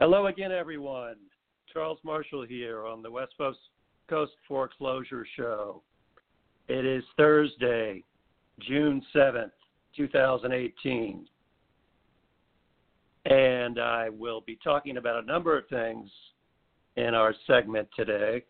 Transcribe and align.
Hello 0.00 0.28
again, 0.28 0.50
everyone. 0.50 1.16
Charles 1.70 1.98
Marshall 2.04 2.46
here 2.46 2.86
on 2.86 3.02
the 3.02 3.10
West 3.10 3.34
Coast, 4.08 4.32
Foreclosure 4.48 5.26
Show. 5.36 5.82
It 6.68 6.86
is 6.86 7.04
Thursday, 7.18 8.02
June 8.60 9.02
7th, 9.14 9.50
2018. 9.94 11.26
And 13.26 13.78
I 13.78 14.08
will 14.08 14.40
be 14.40 14.58
talking 14.64 14.96
about 14.96 15.22
a 15.22 15.26
number 15.26 15.58
of 15.58 15.68
things 15.68 16.08
in 16.96 17.14
our 17.14 17.34
segment 17.46 17.86
today. 17.94 18.42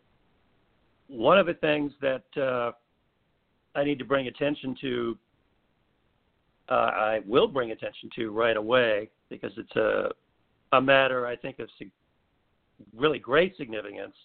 One 1.07 1.37
of 1.37 1.47
the 1.47 1.55
things 1.55 1.91
that 2.01 2.23
uh, 2.41 2.71
I 3.75 3.83
need 3.83 3.99
to 3.99 4.05
bring 4.05 4.27
attention 4.27 4.73
to, 4.79 5.17
uh, 6.69 6.73
I 6.73 7.19
will 7.27 7.49
bring 7.49 7.71
attention 7.71 8.09
to 8.15 8.31
right 8.31 8.55
away 8.55 9.09
because 9.29 9.51
it's 9.57 9.75
a 9.75 10.11
a 10.71 10.81
matter 10.81 11.25
I 11.25 11.35
think 11.35 11.59
of 11.59 11.69
really 12.95 13.19
great 13.19 13.55
significance 13.57 14.15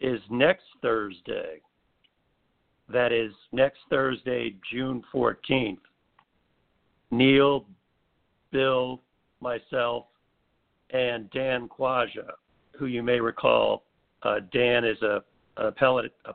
is 0.00 0.20
next 0.30 0.64
Thursday. 0.80 1.60
That 2.88 3.12
is 3.12 3.32
next 3.52 3.80
Thursday, 3.90 4.54
June 4.70 5.02
14th. 5.12 5.78
Neil, 7.10 7.66
Bill, 8.50 9.00
myself, 9.40 10.06
and 10.90 11.30
Dan 11.30 11.68
Quasha, 11.68 12.32
who 12.72 12.86
you 12.86 13.02
may 13.02 13.20
recall, 13.20 13.84
uh, 14.22 14.36
Dan 14.52 14.84
is 14.84 15.00
a, 15.02 15.22
an 15.56 15.66
appellate. 15.66 16.14
Uh, 16.24 16.32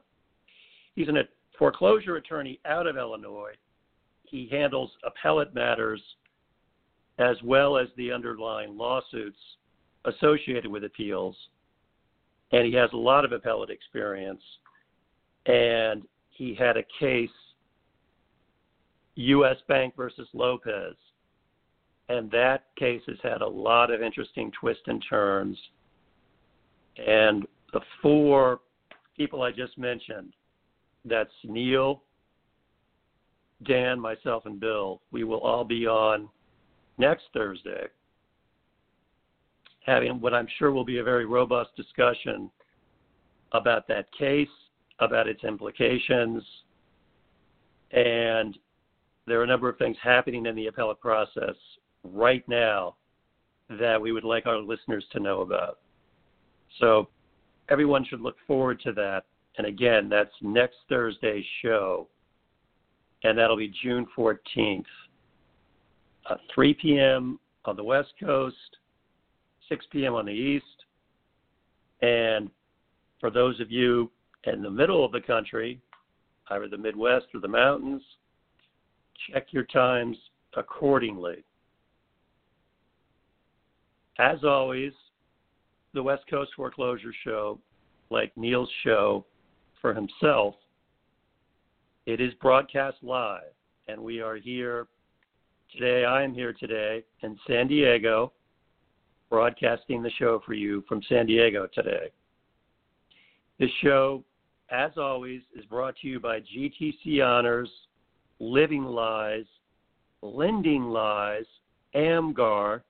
he's 0.96 1.08
a 1.08 1.14
foreclosure 1.58 2.18
attorney 2.18 2.60
out 2.66 2.88
of 2.88 2.98
Illinois. 2.98 3.54
He 4.24 4.48
handles 4.52 4.92
appellate 5.04 5.54
matters 5.54 6.02
as 7.20 7.38
well 7.44 7.78
as 7.78 7.88
the 7.96 8.12
underlying 8.12 8.78
lawsuits 8.78 9.38
associated 10.06 10.68
with 10.68 10.84
appeals. 10.84 11.36
And 12.52 12.66
he 12.66 12.74
has 12.74 12.90
a 12.94 12.98
lot 12.98 13.26
of 13.26 13.32
appellate 13.32 13.70
experience. 13.70 14.42
And 15.46 16.04
he 16.30 16.56
had 16.56 16.78
a 16.78 16.84
case, 17.00 17.30
U.S. 19.16 19.58
Bank 19.68 19.96
versus 19.96 20.28
Lopez. 20.34 20.96
And 22.10 22.30
that 22.32 22.66
case 22.78 23.02
has 23.08 23.18
had 23.24 23.42
a 23.42 23.48
lot 23.48 23.92
of 23.92 24.02
interesting 24.02 24.52
twists 24.60 24.84
and 24.88 25.04
turns. 25.10 25.58
And 26.98 27.46
the 27.72 27.82
four 28.02 28.60
people 29.18 29.42
I 29.42 29.52
just 29.52 29.78
mentioned 29.78 30.34
that's 31.06 31.32
Neil, 31.44 32.02
Dan, 33.66 34.00
myself, 34.00 34.46
and 34.46 34.60
Bill 34.60 35.02
we 35.12 35.24
will 35.24 35.40
all 35.40 35.64
be 35.64 35.88
on 35.88 36.30
next 36.98 37.24
Thursday, 37.34 37.88
having 39.86 40.22
what 40.22 40.34
I'm 40.34 40.48
sure 40.58 40.72
will 40.72 40.86
be 40.86 41.00
a 41.00 41.04
very 41.04 41.26
robust 41.26 41.76
discussion 41.76 42.50
about 43.52 43.88
that 43.88 44.06
case, 44.18 44.48
about 45.00 45.28
its 45.28 45.44
implications, 45.44 46.44
and 47.92 48.58
there 49.28 49.40
are 49.40 49.44
a 49.44 49.48
number 49.48 49.70
of 49.70 49.78
things 49.78 49.98
happening 50.02 50.46
in 50.46 50.56
the 50.56 50.68
appellate 50.68 51.00
process 51.00 51.56
right 52.04 52.48
now 52.48 52.96
that 53.70 54.02
we 54.02 54.12
would 54.12 54.24
like 54.24 54.46
our 54.46 54.58
listeners 54.58 55.06
to 55.12 55.20
know 55.20 55.42
about. 55.42 55.80
So 56.80 57.08
everyone 57.70 58.06
should 58.06 58.22
look 58.22 58.36
forward 58.46 58.82
to 58.82 58.92
that. 58.94 59.24
And 59.58 59.68
again, 59.68 60.10
that's 60.10 60.34
next 60.42 60.78
Thursday's 60.90 61.46
show, 61.62 62.08
and 63.24 63.38
that'll 63.38 63.58
be 63.58 63.72
June 63.84 64.08
14th 64.18 64.84
uh, 66.30 66.36
3 66.54 66.74
p.m. 66.76 67.40
on 67.66 67.76
the 67.76 67.84
West 67.84 68.14
Coast, 68.20 68.78
6 69.70 69.86
p.m. 69.92 70.14
on 70.14 70.26
the 70.26 70.32
East. 70.32 70.66
And 72.02 72.50
for 73.20 73.30
those 73.30 73.60
of 73.60 73.72
you 73.72 74.12
in 74.46 74.62
the 74.62 74.70
middle 74.70 75.06
of 75.06 75.12
the 75.12 75.22
country, 75.22 75.80
either 76.50 76.68
the 76.68 76.78
Midwest 76.78 77.28
or 77.34 77.40
the 77.40 77.48
mountains, 77.48 78.02
check 79.32 79.48
your 79.52 79.64
times 79.64 80.18
accordingly. 80.56 81.44
As 84.20 84.44
always, 84.44 84.92
the 85.94 86.04
West 86.04 86.24
Coast 86.30 86.52
Foreclosure 86.56 87.14
Show, 87.24 87.60
like 88.10 88.36
Neil's 88.36 88.70
show 88.84 89.26
for 89.82 89.94
himself, 89.94 90.56
it 92.06 92.20
is 92.20 92.34
broadcast 92.36 92.98
live, 93.02 93.54
and 93.88 94.02
we 94.02 94.20
are 94.20 94.36
here 94.36 94.88
Today, 95.74 96.06
I 96.06 96.22
am 96.22 96.36
here 96.36 96.54
today 96.54 97.04
in 97.24 97.36
San 97.48 97.68
Diego, 97.68 98.32
broadcasting 99.32 100.04
the 100.04 100.12
show 100.20 100.40
for 100.46 100.54
you 100.54 100.84
from 100.88 101.02
San 101.10 101.26
Diego 101.26 101.68
today. 101.74 102.12
This 103.60 103.72
show, 103.82 104.24
as 104.70 104.92
always, 104.98 105.42
is 105.58 105.66
brought 105.66 105.96
to 105.98 106.08
you 106.08 106.20
by 106.20 106.42
GTC 106.42 107.26
Honors, 107.26 107.72
Living 108.40 108.86
Lies, 108.86 109.46
Lending 110.22 110.84
Lies, 110.84 111.46
AMGAR, 111.96 112.84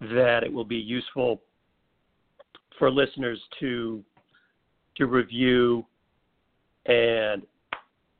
that 0.00 0.40
it 0.42 0.52
will 0.52 0.64
be 0.64 0.76
useful 0.76 1.42
for 2.78 2.90
listeners 2.90 3.40
to 3.60 4.02
to 4.96 5.06
review 5.06 5.84
and 6.86 7.42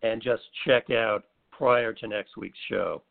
and 0.03 0.23
just 0.23 0.43
check 0.67 0.91
out 0.91 1.25
prior 1.51 1.93
to 1.93 2.07
next 2.07 2.37
week's 2.37 2.59
show. 2.69 3.03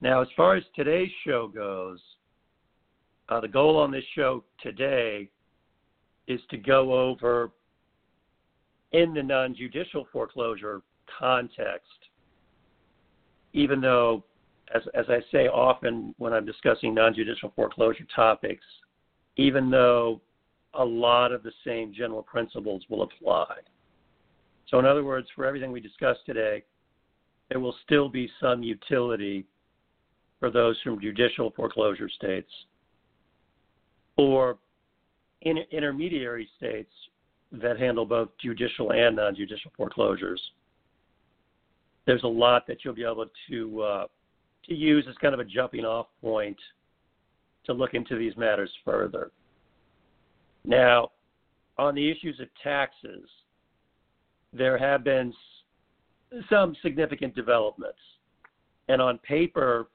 Now, 0.00 0.20
as 0.20 0.28
far 0.36 0.56
as 0.56 0.64
today's 0.74 1.10
show 1.24 1.48
goes, 1.48 1.98
uh, 3.28 3.40
the 3.40 3.48
goal 3.48 3.78
on 3.78 3.90
this 3.90 4.04
show 4.14 4.44
today 4.62 5.30
is 6.26 6.40
to 6.50 6.58
go 6.58 6.92
over 6.92 7.50
in 8.92 9.14
the 9.14 9.22
non-judicial 9.22 10.06
foreclosure 10.12 10.82
context, 11.18 11.86
even 13.52 13.80
though, 13.80 14.24
as, 14.74 14.82
as 14.94 15.06
I 15.08 15.20
say 15.32 15.48
often 15.48 16.14
when 16.18 16.32
I'm 16.32 16.44
discussing 16.44 16.94
non-judicial 16.94 17.52
foreclosure 17.56 18.06
topics, 18.14 18.64
even 19.36 19.70
though 19.70 20.20
a 20.74 20.84
lot 20.84 21.32
of 21.32 21.42
the 21.42 21.52
same 21.64 21.92
general 21.92 22.22
principles 22.22 22.82
will 22.88 23.02
apply. 23.02 23.56
So, 24.68 24.78
in 24.78 24.84
other 24.84 25.04
words, 25.04 25.28
for 25.34 25.46
everything 25.46 25.72
we 25.72 25.80
discussed 25.80 26.20
today, 26.26 26.64
there 27.48 27.60
will 27.60 27.76
still 27.84 28.08
be 28.08 28.28
some 28.40 28.62
utility 28.62 29.46
for 30.40 30.50
those 30.50 30.76
from 30.82 31.00
judicial 31.00 31.52
foreclosure 31.56 32.08
states 32.08 32.50
or 34.16 34.58
in 35.42 35.58
intermediary 35.70 36.48
states 36.56 36.92
that 37.52 37.78
handle 37.78 38.04
both 38.04 38.28
judicial 38.42 38.92
and 38.92 39.16
non 39.16 39.34
judicial 39.36 39.70
foreclosures. 39.76 40.40
There's 42.06 42.24
a 42.24 42.28
lot 42.28 42.66
that 42.66 42.84
you'll 42.84 42.94
be 42.94 43.04
able 43.04 43.26
to 43.48 43.82
uh, 43.82 44.06
to 44.64 44.74
use 44.74 45.06
as 45.08 45.14
kind 45.18 45.34
of 45.34 45.40
a 45.40 45.44
jumping 45.44 45.84
off 45.84 46.06
point 46.20 46.56
to 47.66 47.72
look 47.72 47.94
into 47.94 48.16
these 48.16 48.36
matters 48.36 48.70
further. 48.84 49.30
Now, 50.64 51.10
on 51.78 51.94
the 51.94 52.10
issues 52.10 52.40
of 52.40 52.48
taxes, 52.62 53.28
there 54.52 54.78
have 54.78 55.04
been 55.04 55.32
some 56.50 56.74
significant 56.82 57.34
developments. 57.34 57.98
And 58.88 59.02
on 59.02 59.18
paper, 59.18 59.88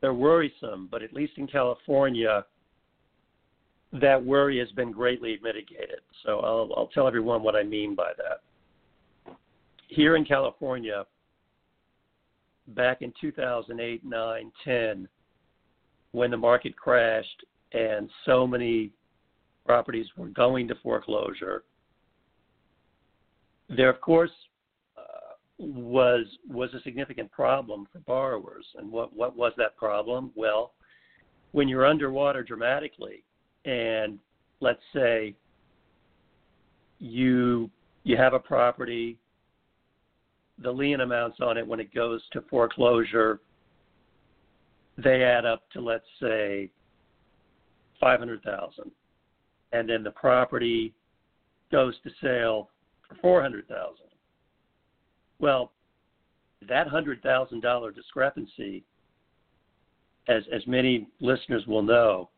they're 0.00 0.14
worrisome, 0.14 0.88
but 0.90 1.02
at 1.02 1.12
least 1.12 1.34
in 1.36 1.46
California, 1.46 2.44
that 3.92 4.22
worry 4.22 4.58
has 4.58 4.70
been 4.72 4.90
greatly 4.90 5.38
mitigated. 5.42 6.00
So 6.24 6.40
I'll, 6.40 6.70
I'll 6.76 6.88
tell 6.88 7.06
everyone 7.06 7.42
what 7.42 7.54
I 7.54 7.62
mean 7.62 7.94
by 7.94 8.12
that. 8.16 9.36
Here 9.88 10.16
in 10.16 10.24
California, 10.24 11.04
back 12.68 13.02
in 13.02 13.12
2008, 13.20 14.04
9, 14.04 14.52
10, 14.64 15.08
when 16.12 16.30
the 16.30 16.36
market 16.36 16.76
crashed 16.76 17.44
and 17.72 18.08
so 18.24 18.46
many 18.46 18.90
properties 19.66 20.06
were 20.16 20.28
going 20.28 20.68
to 20.68 20.74
foreclosure, 20.82 21.64
there, 23.68 23.88
of 23.88 24.00
course, 24.00 24.30
uh, 24.98 25.34
was 25.58 26.26
was 26.48 26.72
a 26.74 26.80
significant 26.82 27.30
problem 27.30 27.86
for 27.92 28.00
borrowers. 28.00 28.66
And 28.76 28.90
what 28.90 29.14
what 29.14 29.36
was 29.36 29.52
that 29.56 29.76
problem? 29.76 30.30
Well, 30.34 30.72
when 31.52 31.68
you're 31.68 31.86
underwater 31.86 32.42
dramatically, 32.42 33.24
and 33.64 34.18
let's 34.60 34.82
say 34.94 35.34
you 36.98 37.70
you 38.04 38.16
have 38.16 38.34
a 38.34 38.38
property, 38.38 39.18
the 40.58 40.70
lien 40.70 41.00
amounts 41.00 41.38
on 41.40 41.56
it 41.56 41.66
when 41.66 41.80
it 41.80 41.94
goes 41.94 42.20
to 42.32 42.42
foreclosure, 42.42 43.40
they 44.98 45.22
add 45.22 45.44
up 45.44 45.68
to 45.70 45.80
let's 45.80 46.04
say 46.20 46.70
five 48.00 48.18
hundred 48.18 48.42
thousand, 48.42 48.90
and 49.72 49.88
then 49.88 50.02
the 50.02 50.10
property 50.10 50.92
goes 51.70 51.94
to 52.02 52.10
sale 52.22 52.68
for 53.08 53.14
four 53.16 53.42
hundred 53.42 53.66
thousand. 53.68 54.06
Well, 55.38 55.72
that 56.68 56.88
hundred 56.88 57.22
thousand 57.22 57.60
dollar 57.60 57.90
discrepancy, 57.90 58.84
as 60.28 60.42
as 60.52 60.66
many 60.66 61.08
listeners 61.20 61.66
will 61.66 61.82
know, 61.82 62.28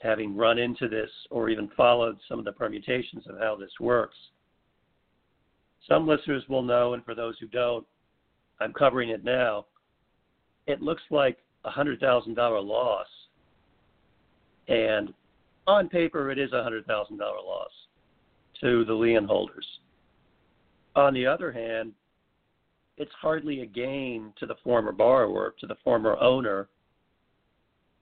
having 0.00 0.36
run 0.36 0.58
into 0.58 0.88
this 0.88 1.10
or 1.30 1.48
even 1.48 1.68
followed 1.76 2.18
some 2.28 2.38
of 2.38 2.44
the 2.44 2.52
permutations 2.52 3.24
of 3.28 3.38
how 3.38 3.56
this 3.56 3.72
works. 3.80 4.16
Some 5.88 6.06
listeners 6.06 6.42
will 6.48 6.62
know, 6.62 6.94
and 6.94 7.04
for 7.04 7.14
those 7.14 7.36
who 7.38 7.46
don't, 7.46 7.86
I'm 8.60 8.72
covering 8.72 9.10
it 9.10 9.24
now. 9.24 9.66
It 10.66 10.80
looks 10.80 11.02
like 11.10 11.38
a 11.64 11.70
hundred 11.70 12.00
thousand 12.00 12.34
dollar 12.34 12.60
loss, 12.60 13.06
and 14.68 15.12
on 15.66 15.88
paper 15.88 16.30
it 16.30 16.38
is 16.38 16.52
a 16.52 16.62
hundred 16.62 16.86
thousand 16.86 17.18
dollar 17.18 17.42
loss 17.44 17.70
to 18.60 18.84
the 18.84 18.92
lien 18.92 19.24
holders. 19.24 19.66
On 20.96 21.12
the 21.12 21.26
other 21.26 21.50
hand, 21.50 21.92
it's 22.96 23.10
hardly 23.20 23.62
a 23.62 23.66
gain 23.66 24.32
to 24.38 24.46
the 24.46 24.54
former 24.62 24.92
borrower, 24.92 25.54
to 25.58 25.66
the 25.66 25.76
former 25.82 26.16
owner, 26.20 26.68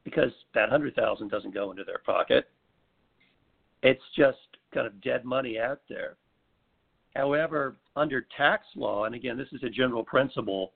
because 0.05 0.33
that 0.55 0.69
hundred 0.69 0.95
thousand 0.95 1.31
doesn't 1.31 1.55
go 1.55 1.71
into 1.71 1.85
their 1.85 2.01
pocket. 2.05 2.49
It's 3.83 4.03
just 4.17 4.39
kind 4.75 4.87
of 4.87 5.01
dead 5.03 5.25
money 5.25 5.59
out 5.59 5.81
there. 5.89 6.17
However, 7.17 7.77
under 7.97 8.27
tax 8.37 8.65
law, 8.75 9.05
and 9.05 9.15
again, 9.15 9.37
this 9.37 9.49
is 9.53 9.63
a 9.63 9.69
general 9.69 10.05
principle 10.05 10.73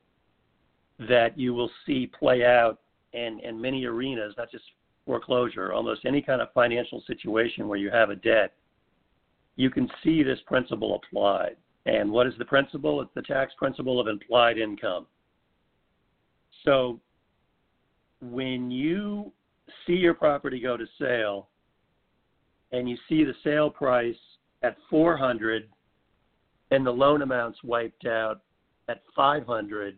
that 0.99 1.39
you 1.39 1.55
will 1.55 1.71
see 1.85 2.07
play 2.19 2.45
out 2.45 2.81
in, 3.13 3.41
in 3.41 3.61
many 3.61 3.85
arenas, 3.85 4.35
not 4.37 4.51
just 4.51 4.65
foreclosure, 5.05 5.73
almost 5.73 6.05
any 6.05 6.21
kind 6.21 6.41
of 6.41 6.53
financial 6.53 7.03
situation 7.07 7.69
where 7.69 7.79
you 7.79 7.91
have 7.91 8.11
a 8.11 8.17
debt, 8.17 8.55
you 9.57 9.71
can 9.71 9.89
see 10.03 10.23
this 10.23 10.39
principle 10.47 11.01
applied. 11.03 11.57
And 11.87 12.11
what 12.11 12.27
is 12.27 12.35
the 12.39 12.45
principle? 12.45 13.01
It's 13.01 13.15
the 13.15 13.23
tax 13.23 13.53
principle 13.57 14.01
of 14.01 14.09
implied 14.09 14.59
income. 14.59 15.07
So 16.65 17.01
when 18.21 18.71
you 18.71 19.33
see 19.87 19.95
your 19.95 20.15
property 20.15 20.61
go 20.61 20.77
to 20.77 20.87
sale 20.99 21.49
and 22.73 22.89
you 22.89 22.97
see 23.09 23.25
the 23.25 23.35
sale 23.45 23.71
price 23.71 24.17
at 24.63 24.77
400 24.91 25.69
and 26.73 26.85
the 26.85 26.91
loan 26.91 27.23
amounts 27.23 27.59
wiped 27.63 28.07
out 28.07 28.41
at 28.89 29.03
500 29.15 29.97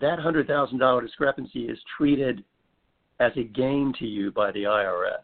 that 0.00 0.18
$100,000 0.18 1.02
discrepancy 1.02 1.64
is 1.66 1.78
treated 1.96 2.44
as 3.20 3.32
a 3.36 3.44
gain 3.44 3.92
to 3.98 4.06
you 4.06 4.32
by 4.32 4.50
the 4.52 4.64
IRS. 4.64 5.22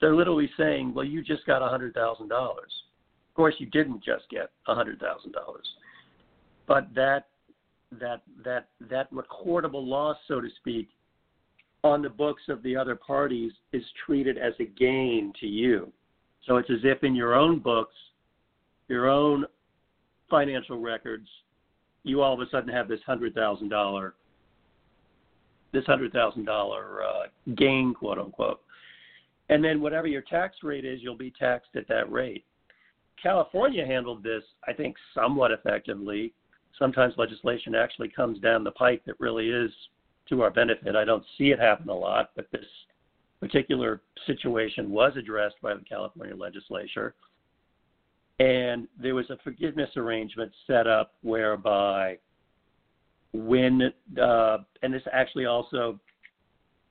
They're 0.00 0.14
literally 0.14 0.50
saying, 0.56 0.94
well, 0.94 1.04
you 1.04 1.22
just 1.22 1.46
got 1.46 1.62
$100,000. 1.62 2.30
Of 2.30 3.34
course, 3.34 3.54
you 3.58 3.66
didn't 3.66 4.02
just 4.02 4.28
get 4.30 4.50
$100,000. 4.68 4.96
But 6.66 6.88
that 6.94 7.26
that 7.98 8.22
that 8.44 8.68
that 8.88 9.12
recordable 9.12 9.84
loss, 9.84 10.16
so 10.28 10.40
to 10.40 10.48
speak, 10.60 10.88
on 11.82 12.02
the 12.02 12.08
books 12.08 12.42
of 12.48 12.62
the 12.62 12.76
other 12.76 12.94
parties 12.94 13.52
is 13.72 13.82
treated 14.06 14.38
as 14.38 14.52
a 14.60 14.64
gain 14.64 15.32
to 15.40 15.46
you. 15.46 15.92
So 16.46 16.56
it's 16.56 16.70
as 16.70 16.80
if 16.84 17.02
in 17.02 17.14
your 17.14 17.34
own 17.34 17.58
books, 17.58 17.94
your 18.88 19.08
own 19.08 19.44
financial 20.28 20.78
records, 20.78 21.28
you 22.04 22.22
all 22.22 22.34
of 22.34 22.40
a 22.40 22.50
sudden 22.50 22.68
have 22.68 22.88
this 22.88 23.00
hundred 23.06 23.34
thousand 23.34 23.68
dollar 23.68 24.14
this 25.72 25.84
hundred 25.86 26.12
thousand 26.12 26.44
dollar 26.44 27.02
uh, 27.02 27.54
gain, 27.54 27.94
quote 27.94 28.18
unquote. 28.18 28.60
And 29.48 29.64
then 29.64 29.80
whatever 29.80 30.06
your 30.06 30.22
tax 30.22 30.56
rate 30.62 30.84
is, 30.84 31.00
you'll 31.02 31.16
be 31.16 31.32
taxed 31.36 31.70
at 31.74 31.88
that 31.88 32.10
rate. 32.10 32.44
California 33.20 33.84
handled 33.84 34.22
this, 34.22 34.42
I 34.66 34.72
think, 34.72 34.96
somewhat 35.14 35.50
effectively. 35.50 36.32
Sometimes 36.78 37.14
legislation 37.16 37.74
actually 37.74 38.08
comes 38.08 38.38
down 38.38 38.64
the 38.64 38.70
pike 38.72 39.02
that 39.06 39.20
really 39.20 39.50
is 39.50 39.70
to 40.28 40.42
our 40.42 40.50
benefit. 40.50 40.96
I 40.96 41.04
don't 41.04 41.24
see 41.36 41.50
it 41.50 41.58
happen 41.58 41.88
a 41.88 41.94
lot, 41.94 42.30
but 42.36 42.46
this 42.52 42.64
particular 43.40 44.00
situation 44.26 44.90
was 44.90 45.12
addressed 45.16 45.56
by 45.62 45.74
the 45.74 45.84
California 45.84 46.36
legislature. 46.36 47.14
And 48.40 48.88
there 49.00 49.14
was 49.14 49.28
a 49.30 49.36
forgiveness 49.44 49.90
arrangement 49.96 50.50
set 50.66 50.86
up 50.86 51.12
whereby 51.22 52.18
when, 53.32 53.92
uh, 54.20 54.58
and 54.82 54.92
this 54.92 55.02
actually 55.12 55.44
also 55.44 56.00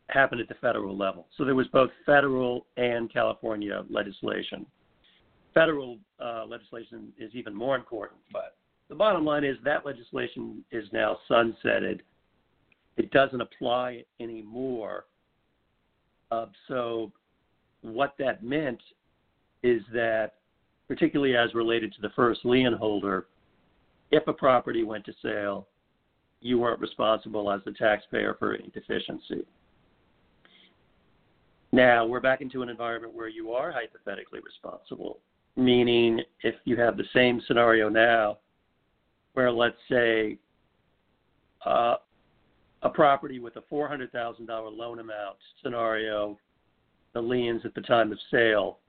happened 0.08 0.42
at 0.42 0.48
the 0.48 0.56
federal 0.56 0.96
level. 0.96 1.28
So 1.38 1.44
there 1.44 1.56
was 1.56 1.68
both 1.68 1.90
federal 2.06 2.68
and 2.78 3.12
California 3.12 3.84
legislation. 3.90 4.66
Federal 5.54 5.98
uh, 6.24 6.46
legislation 6.48 7.12
is 7.18 7.32
even 7.34 7.54
more 7.54 7.76
important, 7.76 8.20
but 8.32 8.56
the 8.88 8.96
bottom 8.96 9.26
line 9.26 9.44
is 9.44 9.58
that 9.64 9.86
legislation 9.86 10.64
is 10.72 10.86
now 10.94 11.18
sunsetted. 11.30 12.02
It 12.98 13.12
doesn't 13.12 13.42
apply 13.42 14.04
anymore. 14.20 15.06
Uh, 16.32 16.46
so, 16.68 17.12
what 17.82 18.14
that 18.20 18.44
meant 18.44 18.80
is 19.64 19.82
that, 19.94 20.34
particularly 20.90 21.38
as 21.38 21.54
related 21.54 21.94
to 21.94 22.02
the 22.02 22.10
first 22.16 22.44
lien 22.44 22.74
holder, 22.74 23.28
if 24.12 24.28
a 24.28 24.34
property 24.34 24.84
went 24.84 25.06
to 25.06 25.14
sale, 25.22 25.68
you 26.42 26.58
weren't 26.58 26.82
responsible 26.82 27.52
as 27.52 27.62
the 27.64 27.72
taxpayer 27.72 28.36
for 28.40 28.56
any 28.56 28.70
deficiency. 28.70 29.46
Now 31.72 32.06
we're 32.06 32.20
back 32.20 32.42
into 32.42 32.64
an 32.64 32.70
environment 32.70 33.14
where 33.14 33.28
you 33.28 33.52
are 33.52 33.72
hypothetically 33.72 34.40
responsible, 34.44 35.20
meaning 35.56 36.22
if 36.42 36.56
you 36.66 36.76
have 36.78 36.98
the 36.98 37.04
same 37.14 37.40
scenario 37.48 37.88
now, 37.88 38.40
where 39.34 39.52
let's 39.52 39.78
say 39.92 40.40
uh, 41.68 41.96
a 42.82 42.90
property 42.90 43.38
with 43.38 43.58
a 43.58 43.62
$400,000 43.72 44.48
loan 44.48 45.00
amount 45.00 45.38
scenario, 45.62 46.40
the 47.14 47.22
liens 47.22 47.62
at 47.64 47.76
the 47.76 47.82
time 47.82 48.12
of 48.12 48.18
sale, 48.32 48.80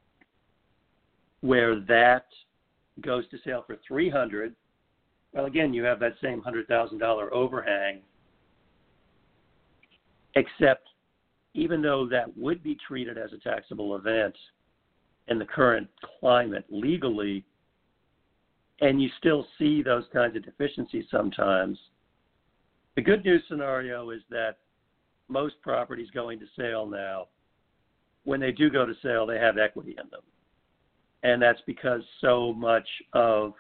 where 1.41 1.81
that 1.81 2.27
goes 3.01 3.29
to 3.31 3.39
sale 3.45 3.65
for 3.67 3.79
300 3.87 4.55
well, 5.33 5.47
again, 5.47 5.73
you 5.73 5.85
have 5.85 6.01
that 6.01 6.15
same 6.23 6.43
$100,000 6.43 7.31
overhang, 7.31 8.01
except 10.35 10.89
even 11.55 11.83
though 11.83 12.09
that 12.09 12.37
would 12.37 12.63
be 12.63 12.77
treated 12.87 13.19
as 13.19 13.33
a 13.33 13.39
taxable 13.39 13.97
event, 13.97 14.35
in 15.29 15.39
the 15.39 15.45
current 15.45 15.89
climate 16.19 16.65
legally, 16.71 17.45
and 18.81 19.01
you 19.01 19.09
still 19.19 19.47
see 19.59 19.83
those 19.83 20.05
kinds 20.13 20.35
of 20.35 20.45
deficiencies 20.45 21.05
sometimes. 21.11 21.79
The 22.97 23.03
good 23.03 23.25
news 23.25 23.43
scenario 23.49 24.11
is 24.11 24.23
that 24.31 24.57
most 25.29 25.55
properties 25.63 26.11
going 26.11 26.41
to 26.41 26.47
sale 26.57 26.87
now, 26.87 27.29
when 28.25 28.41
they 28.41 28.51
do 28.51 28.69
go 28.71 28.85
to 28.85 28.95
sale, 29.03 29.27
they 29.27 29.39
have 29.39 29.59
equity 29.59 29.91
in 29.91 30.09
them. 30.11 30.23
And 31.23 31.41
that's 31.41 31.61
because 31.67 32.03
so 32.21 32.53
much 32.53 32.87
of 33.13 33.53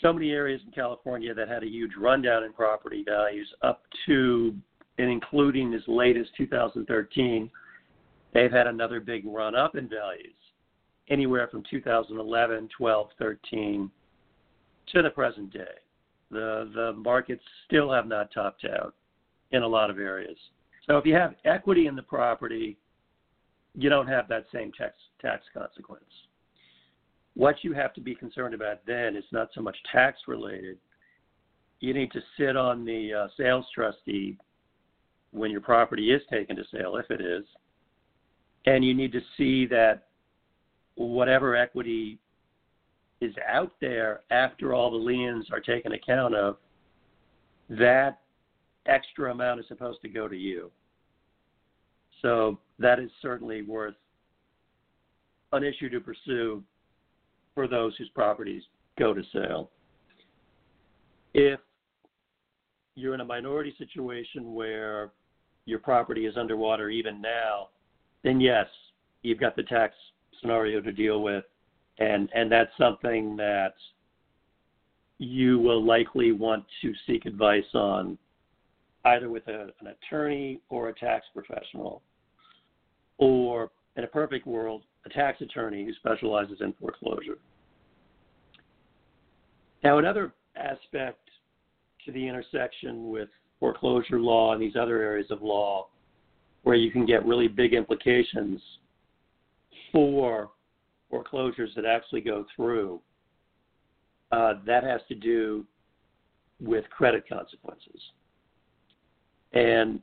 so 0.00 0.12
many 0.12 0.30
areas 0.30 0.60
in 0.66 0.72
California 0.72 1.32
that 1.32 1.48
had 1.48 1.62
a 1.62 1.68
huge 1.68 1.92
rundown 1.96 2.42
in 2.42 2.52
property 2.52 3.04
values 3.06 3.48
up 3.62 3.82
to 4.06 4.54
and 4.98 5.10
including 5.10 5.72
as 5.74 5.82
late 5.86 6.16
as 6.16 6.26
2013, 6.36 7.50
they've 8.34 8.52
had 8.52 8.66
another 8.66 9.00
big 9.00 9.24
run 9.26 9.54
up 9.54 9.74
in 9.74 9.88
values, 9.88 10.34
anywhere 11.08 11.48
from 11.48 11.62
2011, 11.70 12.68
12, 12.76 13.08
13 13.18 13.90
to 14.92 15.02
the 15.02 15.10
present 15.10 15.52
day. 15.52 15.64
The 16.30 16.70
the 16.74 16.92
markets 16.94 17.42
still 17.66 17.92
have 17.92 18.06
not 18.06 18.32
topped 18.32 18.64
out 18.64 18.94
in 19.52 19.62
a 19.62 19.68
lot 19.68 19.90
of 19.90 19.98
areas. 19.98 20.36
So 20.86 20.96
if 20.96 21.06
you 21.06 21.14
have 21.14 21.34
equity 21.44 21.86
in 21.86 21.94
the 21.94 22.02
property, 22.02 22.78
you 23.74 23.88
don't 23.88 24.06
have 24.06 24.28
that 24.28 24.46
same 24.52 24.72
tax 24.72 24.94
tax 25.20 25.44
consequence. 25.52 26.04
What 27.34 27.56
you 27.62 27.72
have 27.72 27.94
to 27.94 28.00
be 28.00 28.14
concerned 28.14 28.54
about 28.54 28.84
then 28.86 29.16
is 29.16 29.24
not 29.32 29.48
so 29.54 29.62
much 29.62 29.76
tax 29.90 30.20
related. 30.28 30.78
You 31.80 31.94
need 31.94 32.12
to 32.12 32.20
sit 32.38 32.56
on 32.56 32.84
the 32.84 33.12
uh, 33.12 33.28
sales 33.36 33.66
trustee 33.74 34.36
when 35.30 35.50
your 35.50 35.62
property 35.62 36.12
is 36.12 36.22
taken 36.30 36.56
to 36.56 36.64
sale, 36.70 36.96
if 36.96 37.10
it 37.10 37.20
is, 37.22 37.44
and 38.66 38.84
you 38.84 38.94
need 38.94 39.12
to 39.12 39.20
see 39.36 39.66
that 39.66 40.08
whatever 40.96 41.56
equity 41.56 42.18
is 43.22 43.34
out 43.48 43.72
there 43.80 44.20
after 44.30 44.74
all 44.74 44.90
the 44.90 44.96
liens 44.96 45.46
are 45.50 45.60
taken 45.60 45.92
account 45.92 46.34
of, 46.34 46.58
that 47.70 48.20
extra 48.86 49.32
amount 49.32 49.60
is 49.60 49.66
supposed 49.68 50.02
to 50.02 50.08
go 50.08 50.28
to 50.28 50.36
you. 50.36 50.70
So 52.22 52.58
that 52.78 52.98
is 52.98 53.10
certainly 53.20 53.62
worth 53.62 53.94
an 55.52 55.64
issue 55.64 55.90
to 55.90 56.00
pursue 56.00 56.62
for 57.54 57.68
those 57.68 57.94
whose 57.96 58.08
properties 58.10 58.62
go 58.98 59.12
to 59.12 59.22
sale. 59.32 59.70
If 61.34 61.60
you're 62.94 63.14
in 63.14 63.20
a 63.20 63.24
minority 63.24 63.74
situation 63.78 64.54
where 64.54 65.10
your 65.64 65.78
property 65.78 66.26
is 66.26 66.36
underwater 66.36 66.88
even 66.90 67.20
now, 67.20 67.68
then 68.22 68.40
yes, 68.40 68.66
you've 69.22 69.40
got 69.40 69.56
the 69.56 69.62
tax 69.64 69.94
scenario 70.40 70.80
to 70.80 70.92
deal 70.92 71.22
with, 71.22 71.44
and 71.98 72.28
and 72.34 72.50
that's 72.50 72.70
something 72.78 73.36
that 73.36 73.74
you 75.18 75.58
will 75.58 75.84
likely 75.84 76.32
want 76.32 76.64
to 76.82 76.92
seek 77.06 77.26
advice 77.26 77.64
on, 77.74 78.18
either 79.04 79.30
with 79.30 79.46
a, 79.48 79.68
an 79.80 79.88
attorney 79.88 80.60
or 80.68 80.88
a 80.88 80.94
tax 80.94 81.26
professional, 81.32 82.02
or 83.18 83.70
in 83.96 84.04
a 84.04 84.06
perfect 84.08 84.46
world, 84.46 84.82
a 85.04 85.08
tax 85.08 85.40
attorney 85.40 85.84
who 85.84 85.92
specializes 85.94 86.58
in 86.60 86.72
foreclosure. 86.80 87.38
Now, 89.84 89.98
another 89.98 90.32
aspect 90.56 91.18
to 92.04 92.12
the 92.12 92.26
intersection 92.26 93.10
with 93.10 93.28
foreclosure 93.58 94.20
law 94.20 94.52
and 94.52 94.62
these 94.62 94.76
other 94.76 95.00
areas 95.02 95.30
of 95.30 95.42
law 95.42 95.86
where 96.62 96.76
you 96.76 96.90
can 96.90 97.04
get 97.04 97.24
really 97.24 97.48
big 97.48 97.74
implications 97.74 98.60
for 99.90 100.50
foreclosures 101.10 101.70
that 101.76 101.84
actually 101.84 102.20
go 102.20 102.46
through. 102.56 103.00
Uh, 104.30 104.54
that 104.64 104.82
has 104.82 105.00
to 105.08 105.14
do 105.14 105.64
with 106.60 106.88
credit 106.90 107.28
consequences. 107.28 108.00
And 109.52 110.00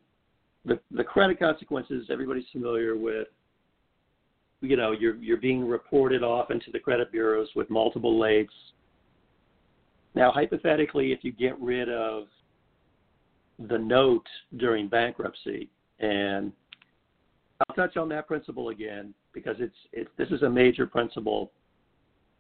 the, 0.66 0.80
the 0.92 1.04
credit 1.04 1.40
consequences 1.40 2.08
everybody's 2.10 2.46
familiar 2.52 2.98
with. 2.98 3.28
You 4.62 4.76
know, 4.76 4.92
you're 4.92 5.16
you're 5.16 5.38
being 5.38 5.66
reported 5.66 6.22
off 6.22 6.52
into 6.52 6.70
the 6.72 6.80
credit 6.80 7.12
bureaus 7.12 7.48
with 7.56 7.70
multiple 7.70 8.20
lates. 8.20 8.48
Now, 10.16 10.32
hypothetically, 10.32 11.14
if 11.14 11.20
you 11.24 11.32
get 11.32 11.58
rid 11.60 11.88
of 11.88 12.28
the 13.68 13.78
note 13.78 14.28
during 14.58 14.88
bankruptcy. 14.88 15.70
And 16.00 16.52
I'll 17.68 17.76
touch 17.76 17.98
on 17.98 18.08
that 18.10 18.28
principle 18.28 18.70
again 18.70 19.14
because 19.34 19.58
it's 19.60 19.76
it, 19.92 20.08
this 20.18 20.30
is 20.30 20.44
a 20.44 20.50
major 20.50 20.88
principle. 20.88 21.52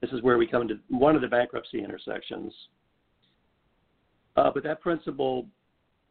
This 0.02 0.12
is 0.12 0.22
where 0.22 0.38
we 0.38 0.48
come 0.48 0.68
to 0.70 0.80
one 0.88 1.16
of 1.16 1.22
the 1.22 1.28
bankruptcy 1.28 1.84
intersections. 1.84 2.54
Uh, 4.38 4.50
but 4.54 4.64
that 4.64 4.80
principle, 4.80 5.46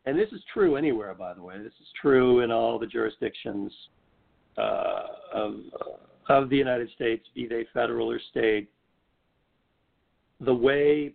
and 0.08 0.18
this 0.18 0.32
is 0.32 0.40
true 0.54 0.76
anywhere, 0.76 1.12
by 1.12 1.34
the 1.34 1.42
way. 1.42 1.58
This 1.58 1.74
is 1.82 1.88
true 2.00 2.40
in 2.40 2.50
all 2.50 2.78
the 2.78 2.86
jurisdictions 2.86 3.70
uh, 4.56 5.02
of 5.34 5.56
of 6.30 6.48
the 6.48 6.56
United 6.56 6.90
States, 6.94 7.26
be 7.34 7.46
they 7.46 7.66
federal 7.74 8.10
or 8.10 8.18
state. 8.30 8.70
The 10.40 10.54
way 10.54 11.12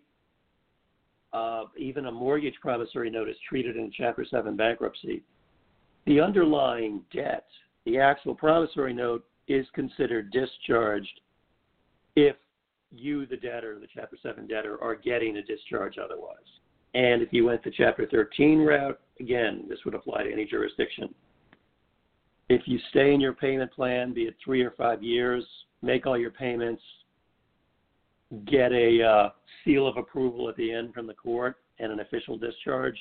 uh, 1.34 1.64
even 1.76 2.06
a 2.06 2.12
mortgage 2.12 2.54
promissory 2.62 3.10
note 3.10 3.30
is 3.30 3.36
treated 3.50 3.78
in 3.78 3.92
Chapter 3.96 4.26
7 4.30 4.56
bankruptcy, 4.56 5.24
the 6.06 6.20
underlying 6.20 7.02
debt, 7.12 7.48
the 7.86 7.98
actual 7.98 8.36
promissory 8.36 8.94
note, 8.94 9.26
is 9.48 9.66
considered 9.74 10.32
discharged 10.32 11.20
if 12.16 12.36
you, 12.92 13.26
the 13.26 13.38
debtor, 13.38 13.80
the 13.80 13.88
Chapter 13.94 14.18
7 14.22 14.48
debtor, 14.48 14.82
are 14.84 14.96
getting 14.96 15.38
a 15.38 15.44
discharge 15.44 15.98
otherwise. 15.98 16.38
And 16.94 17.22
if 17.22 17.30
you 17.32 17.46
went 17.46 17.64
the 17.64 17.72
Chapter 17.76 18.08
13 18.10 18.60
route, 18.60 19.00
again, 19.20 19.66
this 19.68 19.80
would 19.86 19.96
apply 19.96 20.24
to 20.24 20.32
any 20.32 20.46
jurisdiction. 20.46 21.14
If 22.50 22.62
you 22.66 22.78
stay 22.90 23.14
in 23.14 23.22
your 23.22 23.34
payment 23.34 23.72
plan, 23.72 24.14
be 24.14 24.24
it 24.24 24.36
three 24.44 24.62
or 24.62 24.72
five 24.72 25.02
years, 25.02 25.44
make 25.82 26.06
all 26.06 26.18
your 26.18 26.32
payments, 26.32 26.82
get 28.46 28.72
a 28.72 29.04
uh, 29.04 29.30
seal 29.64 29.88
of 29.88 29.98
approval 29.98 30.50
at 30.50 30.56
the 30.56 30.72
end 30.72 30.94
from 30.94 31.08
the 31.08 31.14
court 31.14 31.58
and 31.80 31.92
an 31.92 32.00
official 32.00 32.38
discharge, 32.38 32.98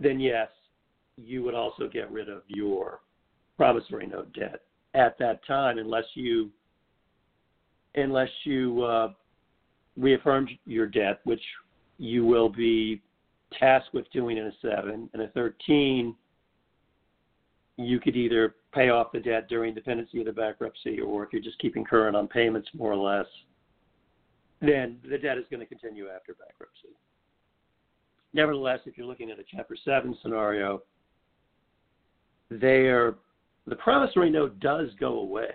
then 0.00 0.20
yes, 0.20 0.48
you 1.16 1.42
would 1.42 1.54
also 1.54 1.88
get 1.88 2.10
rid 2.10 2.28
of 2.28 2.42
your 2.48 3.00
promissory 3.56 4.06
note 4.06 4.32
debt 4.32 4.60
at 4.94 5.18
that 5.18 5.44
time, 5.46 5.78
unless 5.78 6.04
you 6.14 6.50
unless 7.94 8.28
you 8.44 8.82
uh, 8.82 9.12
reaffirmed 9.96 10.50
your 10.66 10.86
debt, 10.86 11.20
which 11.24 11.42
you 11.98 12.24
will 12.24 12.48
be 12.48 13.02
tasked 13.58 13.92
with 13.94 14.10
doing 14.12 14.36
in 14.38 14.46
a 14.46 14.52
seven 14.62 15.10
and 15.12 15.22
a 15.22 15.28
thirteen. 15.28 16.14
You 17.76 18.00
could 18.00 18.16
either 18.16 18.56
pay 18.72 18.88
off 18.88 19.12
the 19.12 19.20
debt 19.20 19.48
during 19.48 19.74
dependency 19.74 20.20
of 20.20 20.26
the 20.26 20.32
bankruptcy, 20.32 21.00
or 21.00 21.24
if 21.24 21.32
you're 21.32 21.42
just 21.42 21.58
keeping 21.58 21.84
current 21.84 22.16
on 22.16 22.26
payments, 22.26 22.68
more 22.74 22.92
or 22.92 22.96
less, 22.96 23.26
then 24.60 24.98
the 25.08 25.18
debt 25.18 25.38
is 25.38 25.44
going 25.50 25.60
to 25.60 25.66
continue 25.66 26.08
after 26.08 26.34
bankruptcy. 26.34 26.88
Nevertheless, 28.34 28.80
if 28.84 28.98
you're 28.98 29.06
looking 29.06 29.30
at 29.30 29.38
a 29.38 29.44
Chapter 29.50 29.76
7 29.84 30.16
scenario, 30.22 30.82
there, 32.50 33.14
the 33.66 33.76
promissory 33.76 34.30
note 34.30 34.58
does 34.60 34.88
go 35.00 35.20
away, 35.20 35.50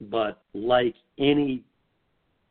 but 0.00 0.42
like 0.54 0.94
any 1.18 1.62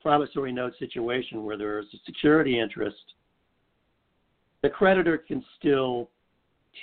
promissory 0.01 0.51
note 0.51 0.73
situation 0.79 1.43
where 1.43 1.57
there 1.57 1.79
is 1.79 1.85
a 1.93 1.97
security 2.05 2.59
interest, 2.59 2.97
the 4.61 4.69
creditor 4.69 5.17
can 5.17 5.43
still 5.59 6.09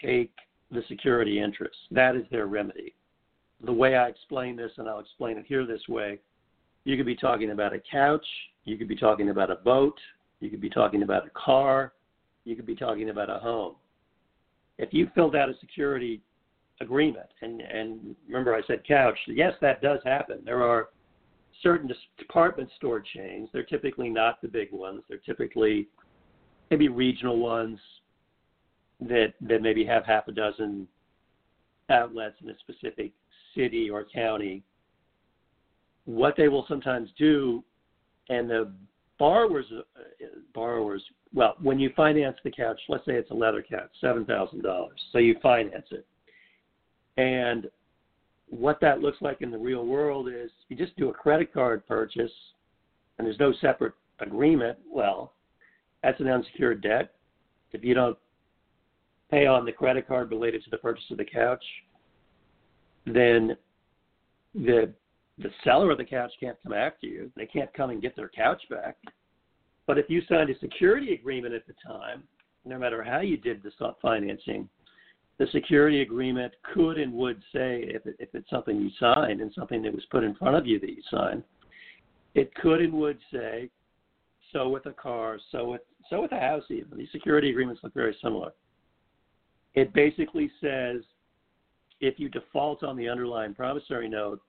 take 0.03 0.33
the 0.71 0.83
security 0.89 1.41
interest. 1.41 1.77
That 1.91 2.17
is 2.17 2.25
their 2.31 2.47
remedy. 2.47 2.95
The 3.65 3.73
way 3.73 3.97
I 3.97 4.09
explain 4.09 4.57
this, 4.57 4.73
and 4.77 4.89
I'll 4.89 5.01
explain 5.01 5.39
it 5.39 5.45
here 5.47 5.67
this 5.67 5.87
way, 5.89 6.19
you 6.85 6.97
could 6.97 7.07
be 7.07 7.17
talking 7.17 7.51
about 7.51 7.73
a 7.73 7.81
couch, 7.91 8.27
you 8.65 8.77
could 8.77 8.89
be 8.89 8.97
talking 8.97 9.31
about 9.31 9.51
a 9.51 9.57
boat, 9.57 9.99
you 10.41 10.51
could 10.51 10.61
be 10.61 10.71
talking 10.71 11.03
about 11.03 11.27
a 11.27 11.31
car, 11.31 11.93
you 12.45 12.57
could 12.57 12.67
be 12.67 12.75
talking 12.75 13.11
about 13.11 13.31
a 13.31 13.39
home. 13.39 13.77
If 14.79 14.93
you 14.93 15.09
filled 15.15 15.37
out 15.37 15.49
a 15.49 15.55
security 15.61 16.21
agreement, 16.81 17.29
and, 17.41 17.61
and 17.61 18.17
remember 18.27 18.55
I 18.55 18.61
said 18.67 18.83
couch, 18.87 19.19
yes, 19.29 19.55
that 19.61 19.81
does 19.81 20.01
happen. 20.05 20.41
There 20.45 20.63
are 20.63 20.89
certain 21.63 21.91
department 22.19 22.69
store 22.77 23.01
chains. 23.01 23.49
They're 23.53 23.63
typically 23.63 24.11
not 24.11 24.43
the 24.43 24.49
big 24.49 24.73
ones. 24.73 25.03
They're 25.09 25.19
typically 25.19 25.89
maybe 26.71 26.89
regional 26.89 27.39
ones 27.39 27.79
that 29.01 29.35
that 29.41 29.63
maybe 29.63 29.85
have 29.85 30.05
half 30.05 30.29
a 30.29 30.33
dozen 30.33 30.87
outlets 31.91 32.37
in 32.43 32.51
a 32.51 32.59
specific 32.61 33.13
city 33.55 33.91
or 33.91 34.05
county. 34.05 34.63
What 36.07 36.35
they 36.37 36.49
will 36.49 36.65
sometimes 36.69 37.11
do 37.19 37.63
and 38.29 38.49
the 38.49 38.73
borrowers 39.19 39.67
uh, 39.73 40.27
borrowers 40.55 41.03
well 41.33 41.55
when 41.63 41.79
you 41.79 41.91
finance 41.95 42.37
the 42.43 42.51
couch 42.51 42.81
let's 42.89 43.05
say 43.05 43.13
it's 43.13 43.31
a 43.31 43.35
leather 43.35 43.63
couch 43.63 43.91
seven 44.01 44.25
thousand 44.25 44.63
dollars 44.63 44.99
so 45.13 45.19
you 45.19 45.37
finance 45.41 45.87
it 45.93 46.05
and 47.17 47.71
what 48.49 48.81
that 48.81 49.01
looks 49.01 49.19
like 49.21 49.41
in 49.41 49.53
the 49.53 49.59
real 49.59 49.87
world 49.87 50.29
is 50.29 50.51
you 50.69 50.77
just 50.77 50.97
do 50.97 51.11
a 51.11 51.13
credit 51.13 51.53
card 51.55 51.87
purchase 51.87 52.33
and 53.19 53.27
there's 53.27 53.39
no 53.39 53.53
separate 53.61 53.95
agreement, 54.21 54.79
well, 54.91 55.33
that's 56.05 56.21
an 56.21 56.29
unsecured 56.29 56.83
debt. 56.83 57.15
If 57.73 57.83
you 57.83 57.95
don't 57.95 58.19
pay 59.31 59.47
on 59.47 59.65
the 59.65 59.73
credit 59.73 60.07
card 60.07 60.31
related 60.31 60.63
to 60.65 60.71
the 60.71 60.77
purchase 60.77 61.05
of 61.11 61.17
the 61.17 61.25
couch, 61.25 61.65
then 63.07 63.57
the 64.55 64.93
the 65.39 65.51
seller 65.65 65.91
of 65.91 65.99
the 65.99 66.05
couch 66.05 66.31
can't 66.39 66.57
come 66.63 66.73
after 66.73 67.09
you. 67.09 67.33
They 67.35 67.47
can't 67.47 67.73
come 67.75 67.91
and 67.91 68.01
get 68.01 68.15
their 68.15 68.29
couch 68.29 68.63
back. 68.71 68.97
But 69.85 69.99
if 69.99 70.09
you 70.09 70.23
signed 70.29 70.49
a 70.49 70.59
security 70.61 71.13
agreement 71.13 71.55
at 71.55 71.67
the 71.67 71.75
time, 71.85 72.23
no 72.65 72.79
matter 72.79 73.03
how 73.03 73.21
you 73.21 73.37
did 73.37 73.61
the 73.65 73.73
financing, 74.01 74.69
the 75.39 75.49
security 75.51 76.03
agreement 76.03 76.55
could 76.73 76.99
and 76.99 77.13
would 77.15 77.43
say, 77.53 77.83
if, 77.83 78.07
it, 78.07 78.15
if 78.21 78.29
it's 78.33 78.49
something 78.49 78.81
you 78.81 78.91
signed 79.01 79.41
and 79.41 79.53
something 79.55 79.83
that 79.83 79.93
was 79.93 80.05
put 80.13 80.23
in 80.23 80.37
front 80.37 80.55
of 80.55 80.69
you 80.69 80.79
that 80.79 80.91
you 80.91 81.03
signed, 81.11 81.43
it 82.37 82.55
could 82.55 82.81
and 82.81 82.93
would 82.93 83.19
say, 83.33 83.69
so 84.53 84.69
with 84.69 84.87
a 84.87 84.93
car, 84.93 85.41
so 85.51 85.69
with 85.71 85.81
so 86.11 86.23
with 86.23 86.33
a 86.33 86.39
house 86.39 86.65
even. 86.71 86.99
These 86.99 87.13
security 87.13 87.51
agreements 87.51 87.81
look 87.83 87.95
very 87.95 88.17
similar. 88.23 88.53
It 89.75 89.93
basically 89.93 90.51
says 90.61 91.03
if 92.01 92.19
you 92.19 92.29
default 92.29 92.83
on 92.83 92.97
the 92.97 93.09
underlying 93.09 93.55
promissory 93.55 94.09
note, 94.09 94.41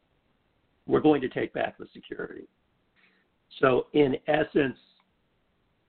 we're 0.88 1.00
going 1.00 1.22
to 1.22 1.30
take 1.30 1.54
back 1.54 1.78
the 1.78 1.88
security. 1.94 2.48
So 3.60 3.88
in 3.94 4.18
essence, 4.28 4.78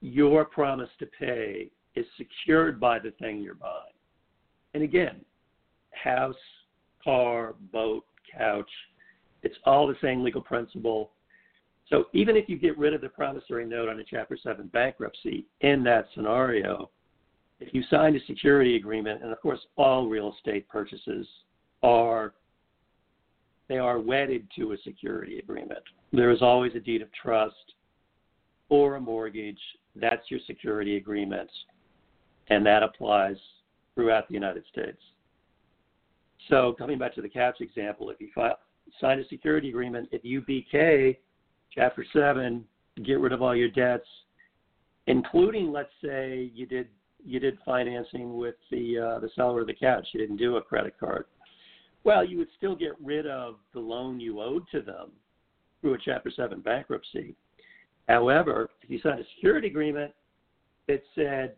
your 0.01 0.45
promise 0.45 0.91
to 1.01 1.07
pay 1.07 1.71
is 1.95 2.07
secured 2.17 2.79
by 2.79 2.99
the 2.99 3.11
thing 3.13 3.41
you're 3.41 3.55
buying. 3.55 3.95
And 4.75 4.83
again, 4.83 5.21
house, 5.93 6.35
car, 7.03 7.55
boat, 7.73 8.05
couch, 8.37 8.71
it's 9.43 9.57
all 9.65 9.87
the 9.87 9.97
same 10.03 10.23
legal 10.23 10.41
principle. 10.41 11.13
So 11.89 12.07
even 12.13 12.37
if 12.37 12.49
you 12.49 12.59
get 12.59 12.77
rid 12.77 12.95
of 12.95 13.01
the 13.01 13.09
promissory 13.09 13.65
note 13.65 13.89
on 13.89 14.01
a 14.01 14.05
Chapter 14.05 14.37
7 14.43 14.67
bankruptcy 14.69 15.47
in 15.61 15.85
that 15.85 16.09
scenario, 16.15 16.91
if 17.61 17.73
you 17.73 17.83
signed 17.91 18.17
a 18.17 18.25
security 18.27 18.77
agreement, 18.77 19.23
and 19.23 19.33
of 19.33 19.41
course 19.41 19.61
all 19.77 20.09
real 20.09 20.35
estate 20.37 20.69
purchases 20.69 21.27
are 21.83 22.35
they 23.69 23.79
are 23.79 23.99
wedded 23.99 24.47
to 24.57 24.73
a 24.73 24.77
security 24.85 25.39
agreement. 25.39 25.83
There 26.13 26.31
is 26.31 26.41
always 26.41 26.73
a 26.77 26.81
deed 26.81 27.03
of 27.03 27.09
trust 27.13 27.75
or 28.69 28.97
a 28.97 29.01
mortgage. 29.01 29.59
That's 29.97 30.31
your 30.31 30.41
security 30.47 30.97
agreement, 30.97 31.51
and 32.49 32.65
that 32.65 32.83
applies 32.83 33.37
throughout 33.95 34.29
the 34.29 34.35
United 34.35 34.65
States. 34.71 35.01
So 36.49 36.75
coming 36.79 36.99
back 36.99 37.15
to 37.17 37.23
the 37.23 37.29
CAPS 37.29 37.61
example, 37.61 38.11
if 38.11 38.21
you 38.21 38.29
file, 38.35 38.59
sign 39.01 39.19
a 39.19 39.27
security 39.27 39.69
agreement, 39.69 40.09
if 40.13 40.25
you 40.25 40.43
BK 40.43 41.17
Chapter 41.77 42.07
7, 42.11 42.65
get 43.05 43.21
rid 43.21 43.33
of 43.33 43.43
all 43.43 43.55
your 43.55 43.69
debts, 43.69 44.09
including, 45.07 45.71
let's 45.71 45.91
say, 46.03 46.51
you 46.55 46.67
did 46.67 46.89
you 47.25 47.41
did 47.41 47.59
financing 47.65 48.37
with 48.37 48.55
the 48.71 48.99
uh, 48.99 49.19
the 49.19 49.29
seller 49.35 49.61
of 49.61 49.67
the 49.67 49.75
couch. 49.75 50.07
You 50.13 50.21
didn't 50.21 50.37
do 50.37 50.57
a 50.57 50.63
credit 50.63 50.95
card. 50.99 51.27
Well, 52.05 52.25
you 52.25 52.39
would 52.39 52.49
still 52.57 52.77
get 52.77 52.93
rid 53.03 53.27
of 53.27 53.57
the 53.75 53.81
loan 53.81 54.21
you 54.21 54.41
owed 54.41 54.65
to 54.71 54.81
them 54.81 55.11
through 55.81 55.95
a 55.95 55.99
Chapter 56.03 56.31
7 56.35 56.61
bankruptcy. 56.61 57.35
However, 58.09 58.71
if 58.83 58.89
you 58.89 59.01
signed 59.03 59.21
a 59.21 59.25
security 59.35 59.67
agreement 59.67 60.13
that 60.87 61.03
said 61.17 61.57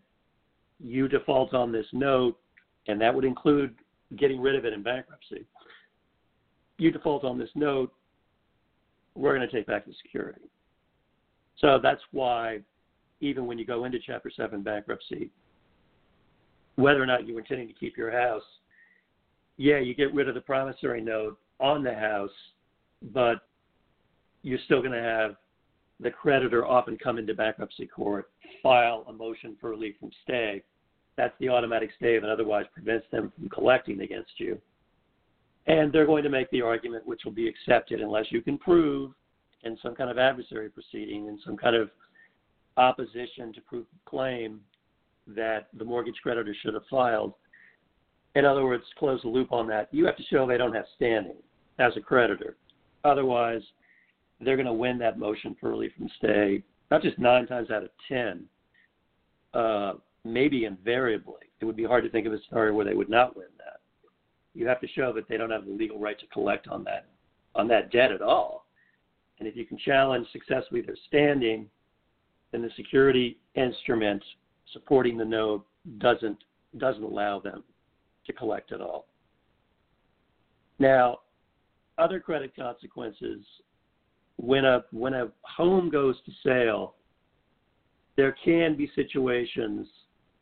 you 0.80 1.06
default 1.06 1.52
on 1.52 1.70
this 1.70 1.86
note, 1.92 2.38
and 2.86 2.98
that 3.00 3.14
would 3.14 3.26
include 3.26 3.74
getting 4.16 4.40
rid 4.40 4.56
of 4.56 4.64
it 4.64 4.72
in 4.72 4.82
bankruptcy, 4.82 5.44
you 6.78 6.90
default 6.90 7.24
on 7.24 7.38
this 7.38 7.50
note, 7.54 7.92
we're 9.18 9.36
going 9.36 9.48
to 9.48 9.54
take 9.54 9.66
back 9.66 9.84
the 9.84 9.92
security. 10.02 10.42
So 11.58 11.80
that's 11.82 12.00
why, 12.12 12.60
even 13.20 13.46
when 13.46 13.58
you 13.58 13.64
go 13.64 13.84
into 13.84 13.98
Chapter 14.04 14.30
7 14.34 14.62
bankruptcy, 14.62 15.30
whether 16.76 17.02
or 17.02 17.06
not 17.06 17.26
you're 17.26 17.40
intending 17.40 17.66
to 17.66 17.74
keep 17.74 17.96
your 17.96 18.12
house, 18.12 18.44
yeah, 19.56 19.78
you 19.78 19.94
get 19.94 20.14
rid 20.14 20.28
of 20.28 20.36
the 20.36 20.40
promissory 20.40 21.00
note 21.00 21.36
on 21.58 21.82
the 21.82 21.92
house, 21.92 22.30
but 23.12 23.40
you're 24.42 24.60
still 24.66 24.80
going 24.80 24.92
to 24.92 25.02
have 25.02 25.34
the 25.98 26.10
creditor 26.10 26.64
often 26.64 26.96
come 26.96 27.18
into 27.18 27.34
bankruptcy 27.34 27.86
court, 27.86 28.30
file 28.62 29.04
a 29.08 29.12
motion 29.12 29.56
for 29.60 29.70
relief 29.70 29.96
from 29.98 30.10
stay. 30.22 30.62
That's 31.16 31.34
the 31.40 31.48
automatic 31.48 31.90
stay 31.96 32.20
that 32.20 32.30
otherwise 32.30 32.66
prevents 32.72 33.06
them 33.10 33.32
from 33.36 33.48
collecting 33.48 34.02
against 34.02 34.38
you. 34.38 34.60
And 35.66 35.92
they're 35.92 36.06
going 36.06 36.24
to 36.24 36.30
make 36.30 36.50
the 36.50 36.62
argument, 36.62 37.06
which 37.06 37.22
will 37.24 37.32
be 37.32 37.48
accepted 37.48 38.00
unless 38.00 38.26
you 38.30 38.40
can 38.40 38.56
prove 38.58 39.12
in 39.64 39.76
some 39.82 39.94
kind 39.94 40.10
of 40.10 40.18
adversary 40.18 40.70
proceeding, 40.70 41.26
in 41.26 41.38
some 41.44 41.56
kind 41.56 41.76
of 41.76 41.90
opposition 42.76 43.52
to 43.52 43.60
of 43.76 43.84
claim, 44.06 44.60
that 45.26 45.68
the 45.76 45.84
mortgage 45.84 46.16
creditor 46.22 46.54
should 46.62 46.74
have 46.74 46.86
filed. 46.90 47.34
In 48.34 48.44
other 48.44 48.64
words, 48.64 48.84
close 48.98 49.20
the 49.22 49.28
loop 49.28 49.52
on 49.52 49.66
that. 49.68 49.88
You 49.90 50.06
have 50.06 50.16
to 50.16 50.22
show 50.24 50.46
they 50.46 50.56
don't 50.56 50.74
have 50.74 50.86
standing 50.96 51.36
as 51.78 51.92
a 51.96 52.00
creditor. 52.00 52.56
Otherwise, 53.04 53.62
they're 54.40 54.56
going 54.56 54.66
to 54.66 54.72
win 54.72 54.98
that 54.98 55.18
motion 55.18 55.56
for 55.60 55.70
relief 55.70 55.92
from 55.98 56.08
stay, 56.18 56.62
not 56.90 57.02
just 57.02 57.18
nine 57.18 57.46
times 57.46 57.70
out 57.70 57.82
of 57.82 57.90
ten, 58.08 58.44
uh, 59.54 59.94
maybe 60.24 60.64
invariably. 60.64 61.42
It 61.60 61.64
would 61.64 61.76
be 61.76 61.84
hard 61.84 62.04
to 62.04 62.10
think 62.10 62.26
of 62.26 62.32
a 62.32 62.38
scenario 62.48 62.74
where 62.74 62.84
they 62.84 62.94
would 62.94 63.10
not 63.10 63.36
win. 63.36 63.46
You 64.54 64.66
have 64.66 64.80
to 64.80 64.88
show 64.88 65.12
that 65.12 65.28
they 65.28 65.36
don't 65.36 65.50
have 65.50 65.66
the 65.66 65.72
legal 65.72 65.98
right 65.98 66.18
to 66.18 66.26
collect 66.26 66.68
on 66.68 66.84
that 66.84 67.06
on 67.54 67.68
that 67.68 67.90
debt 67.90 68.12
at 68.12 68.22
all. 68.22 68.66
And 69.38 69.48
if 69.48 69.56
you 69.56 69.64
can 69.64 69.78
challenge 69.78 70.26
successfully 70.32 70.80
their 70.80 70.96
standing, 71.06 71.68
then 72.52 72.62
the 72.62 72.70
security 72.76 73.38
instrument 73.54 74.22
supporting 74.72 75.16
the 75.16 75.24
note 75.24 75.64
doesn't 75.98 76.38
doesn't 76.78 77.02
allow 77.02 77.40
them 77.40 77.64
to 78.26 78.32
collect 78.32 78.72
at 78.72 78.80
all. 78.80 79.06
Now, 80.78 81.20
other 81.96 82.20
credit 82.20 82.54
consequences 82.54 83.44
when 84.36 84.64
a 84.64 84.84
when 84.92 85.14
a 85.14 85.28
home 85.42 85.90
goes 85.90 86.16
to 86.26 86.32
sale, 86.44 86.94
there 88.16 88.36
can 88.44 88.76
be 88.76 88.90
situations 88.94 89.86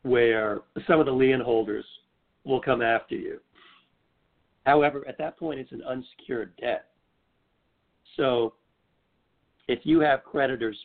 where 0.03 0.61
some 0.87 0.99
of 0.99 1.05
the 1.05 1.11
lien 1.11 1.39
holders 1.39 1.85
will 2.43 2.61
come 2.61 2.81
after 2.81 3.15
you. 3.15 3.39
However, 4.67 5.07
at 5.07 5.17
that 5.17 5.39
point, 5.39 5.61
it's 5.61 5.71
an 5.71 5.81
unsecured 5.83 6.51
debt. 6.57 6.89
So, 8.17 8.55
if 9.69 9.79
you 9.83 10.01
have 10.01 10.25
creditors 10.25 10.77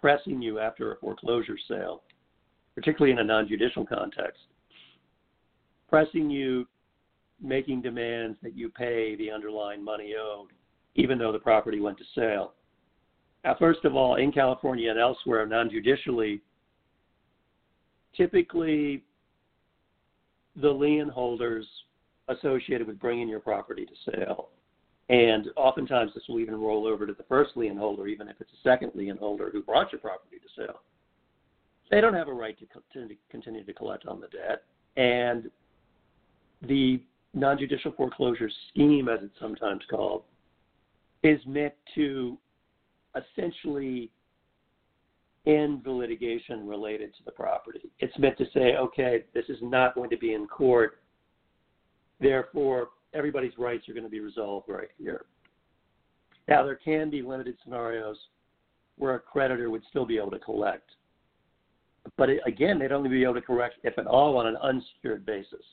pressing 0.00 0.40
you 0.40 0.58
after 0.58 0.92
a 0.92 0.96
foreclosure 0.96 1.58
sale, 1.68 2.04
particularly 2.74 3.12
in 3.12 3.18
a 3.18 3.24
non-judicial 3.24 3.84
context, 3.84 4.40
pressing 5.90 6.30
you, 6.30 6.66
making 7.38 7.82
demands 7.82 8.38
that 8.42 8.56
you 8.56 8.70
pay 8.70 9.14
the 9.16 9.30
underlying 9.30 9.84
money 9.84 10.14
owed, 10.18 10.48
even 10.94 11.18
though 11.18 11.30
the 11.30 11.38
property 11.38 11.80
went 11.80 11.98
to 11.98 12.04
sale. 12.14 12.54
Now, 13.44 13.56
first 13.58 13.84
of 13.84 13.94
all, 13.94 14.14
in 14.14 14.32
California 14.32 14.90
and 14.90 14.98
elsewhere, 14.98 15.44
non 15.44 15.68
judicially, 15.68 16.40
typically 18.16 19.04
the 20.56 20.70
lien 20.70 21.10
holders 21.10 21.66
associated 22.28 22.86
with 22.86 22.98
bringing 22.98 23.28
your 23.28 23.40
property 23.40 23.86
to 23.86 24.12
sale. 24.12 24.48
And 25.08 25.48
oftentimes 25.56 26.12
this 26.14 26.24
will 26.28 26.40
even 26.40 26.60
roll 26.60 26.86
over 26.86 27.06
to 27.06 27.14
the 27.14 27.22
first 27.24 27.56
lien 27.56 27.76
holder, 27.76 28.06
even 28.06 28.28
if 28.28 28.36
it's 28.40 28.50
a 28.52 28.68
second 28.68 28.92
lien 28.94 29.16
holder 29.16 29.50
who 29.50 29.62
brought 29.62 29.90
your 29.92 30.00
property 30.00 30.36
to 30.36 30.62
sale. 30.62 30.80
They 31.90 32.02
don't 32.02 32.14
have 32.14 32.28
a 32.28 32.32
right 32.32 32.56
to, 32.58 32.66
continue 33.30 33.64
to 33.64 33.72
collect 33.72 34.06
on 34.06 34.20
the 34.20 34.28
debt. 34.28 34.64
And 34.96 35.50
the 36.60 37.02
non 37.32 37.58
judicial 37.58 37.92
foreclosure 37.92 38.50
scheme, 38.68 39.08
as 39.08 39.20
it's 39.22 39.38
sometimes 39.40 39.82
called, 39.88 40.24
is 41.22 41.40
meant 41.46 41.74
to 41.94 42.36
essentially 43.16 44.10
end 45.46 45.82
the 45.84 45.90
litigation 45.90 46.66
related 46.66 47.14
to 47.16 47.24
the 47.24 47.30
property. 47.30 47.90
It's 48.00 48.16
meant 48.18 48.36
to 48.38 48.44
say, 48.52 48.76
okay, 48.76 49.24
this 49.32 49.46
is 49.48 49.58
not 49.62 49.94
going 49.94 50.10
to 50.10 50.18
be 50.18 50.34
in 50.34 50.46
court, 50.46 51.00
therefore, 52.20 52.88
everybody's 53.14 53.56
rights 53.58 53.88
are 53.88 53.92
going 53.92 54.04
to 54.04 54.10
be 54.10 54.20
resolved 54.20 54.68
right 54.68 54.88
here. 54.98 55.24
Now, 56.48 56.64
there 56.64 56.76
can 56.76 57.10
be 57.10 57.22
limited 57.22 57.56
scenarios 57.62 58.16
where 58.96 59.14
a 59.14 59.20
creditor 59.20 59.70
would 59.70 59.82
still 59.90 60.06
be 60.06 60.18
able 60.18 60.30
to 60.30 60.38
collect. 60.38 60.90
But 62.16 62.30
again, 62.46 62.78
they'd 62.78 62.92
only 62.92 63.10
be 63.10 63.22
able 63.22 63.34
to 63.34 63.42
collect, 63.42 63.76
if 63.84 63.98
at 63.98 64.06
all, 64.06 64.38
on 64.38 64.46
an 64.46 64.56
unsecured 64.56 65.26
basis. 65.26 65.64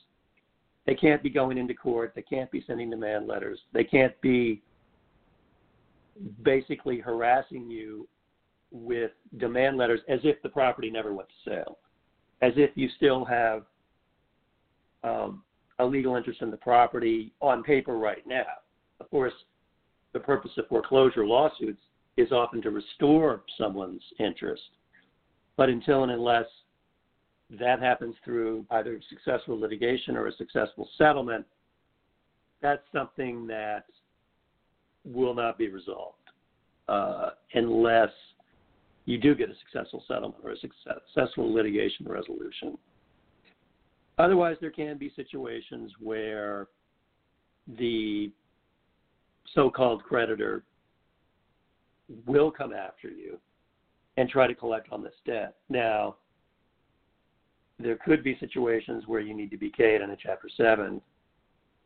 They 0.86 0.94
can't 0.94 1.22
be 1.22 1.30
going 1.30 1.58
into 1.58 1.74
court. 1.74 2.12
They 2.14 2.22
can't 2.22 2.50
be 2.50 2.62
sending 2.66 2.90
demand 2.90 3.26
letters. 3.26 3.58
They 3.72 3.84
can't 3.84 4.18
be 4.20 4.62
basically 6.42 6.98
harassing 7.00 7.70
you 7.70 8.06
with 8.70 9.12
demand 9.38 9.76
letters 9.76 10.00
as 10.08 10.20
if 10.24 10.40
the 10.42 10.48
property 10.48 10.90
never 10.90 11.12
went 11.12 11.28
to 11.28 11.50
sale, 11.50 11.78
as 12.42 12.52
if 12.56 12.70
you 12.74 12.88
still 12.96 13.24
have 13.24 13.64
um, 15.02 15.42
a 15.78 15.84
legal 15.84 16.16
interest 16.16 16.42
in 16.42 16.50
the 16.50 16.56
property 16.56 17.32
on 17.40 17.62
paper 17.62 17.98
right 17.98 18.26
now. 18.26 18.44
Of 19.00 19.10
course, 19.10 19.32
the 20.12 20.20
purpose 20.20 20.52
of 20.56 20.66
foreclosure 20.68 21.26
lawsuits 21.26 21.80
is 22.16 22.32
often 22.32 22.62
to 22.62 22.70
restore 22.70 23.42
someone's 23.58 24.02
interest. 24.18 24.62
But 25.56 25.68
until 25.68 26.02
and 26.02 26.12
unless 26.12 26.46
that 27.58 27.80
happens 27.80 28.14
through 28.24 28.66
either 28.70 29.00
successful 29.08 29.58
litigation 29.58 30.16
or 30.16 30.26
a 30.26 30.32
successful 30.36 30.88
settlement, 30.98 31.44
that's 32.62 32.82
something 32.92 33.46
that 33.46 33.84
will 35.04 35.34
not 35.34 35.58
be 35.58 35.68
resolved 35.68 36.16
uh, 36.88 37.30
unless 37.54 38.10
you 39.04 39.18
do 39.18 39.34
get 39.34 39.48
a 39.50 39.54
successful 39.64 40.02
settlement 40.08 40.42
or 40.42 40.50
a 40.50 40.56
successful 40.56 41.52
litigation 41.52 42.06
resolution. 42.08 42.76
Otherwise, 44.18 44.56
there 44.60 44.70
can 44.70 44.96
be 44.96 45.12
situations 45.14 45.92
where 46.00 46.68
the 47.78 48.30
so 49.54 49.70
called 49.70 50.02
creditor 50.02 50.62
will 52.26 52.50
come 52.50 52.72
after 52.72 53.08
you 53.08 53.38
and 54.16 54.28
try 54.28 54.46
to 54.46 54.54
collect 54.54 54.90
on 54.92 55.02
this 55.02 55.14
debt. 55.26 55.56
Now, 55.68 56.16
there 57.78 57.98
could 58.04 58.24
be 58.24 58.38
situations 58.40 59.04
where 59.06 59.20
you 59.20 59.34
need 59.34 59.50
to 59.50 59.58
be 59.58 59.68
paid 59.68 60.00
in 60.00 60.10
a 60.10 60.16
Chapter 60.16 60.48
7. 60.56 61.00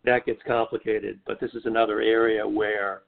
That 0.04 0.24
gets 0.24 0.40
complicated, 0.46 1.18
but 1.26 1.40
this 1.40 1.52
is 1.54 1.66
another 1.66 2.00
area 2.00 2.46
where 2.46 3.02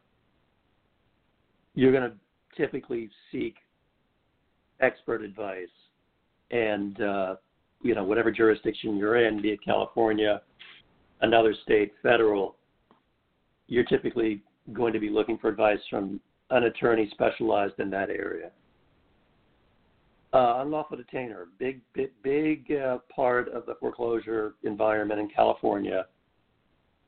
you're 1.74 1.92
going 1.92 2.11
to 2.11 2.16
typically 2.56 3.08
seek 3.30 3.56
expert 4.80 5.22
advice 5.22 5.68
and 6.50 7.00
uh, 7.00 7.37
you 7.83 7.95
know 7.95 8.05
whatever 8.05 8.31
jurisdiction 8.31 8.97
you're 8.97 9.27
in, 9.27 9.42
be 9.42 9.51
it 9.51 9.64
California, 9.64 10.40
another 11.21 11.55
state, 11.64 11.92
federal, 12.03 12.57
you're 13.68 13.85
typically 13.85 14.42
going 14.73 14.92
to 14.92 15.01
be 15.01 15.11
looking 15.11 15.38
for 15.38 15.49
advice 15.49 15.79
from 15.90 16.21
an 16.51 16.64
attorney 16.64 17.09
specialized 17.12 17.75
in 17.79 17.90
that 17.90 18.11
area. 18.11 18.51
Uh, 20.35 20.61
unlawful 20.61 20.97
detainer, 20.97 21.49
big, 21.59 21.81
big, 21.92 22.11
big 22.23 22.73
uh, 22.73 22.99
part 23.14 23.49
of 23.49 23.66
the 23.66 23.75
foreclosure 23.81 24.55
environment 24.62 25.21
in 25.21 25.29
California. 25.29 26.07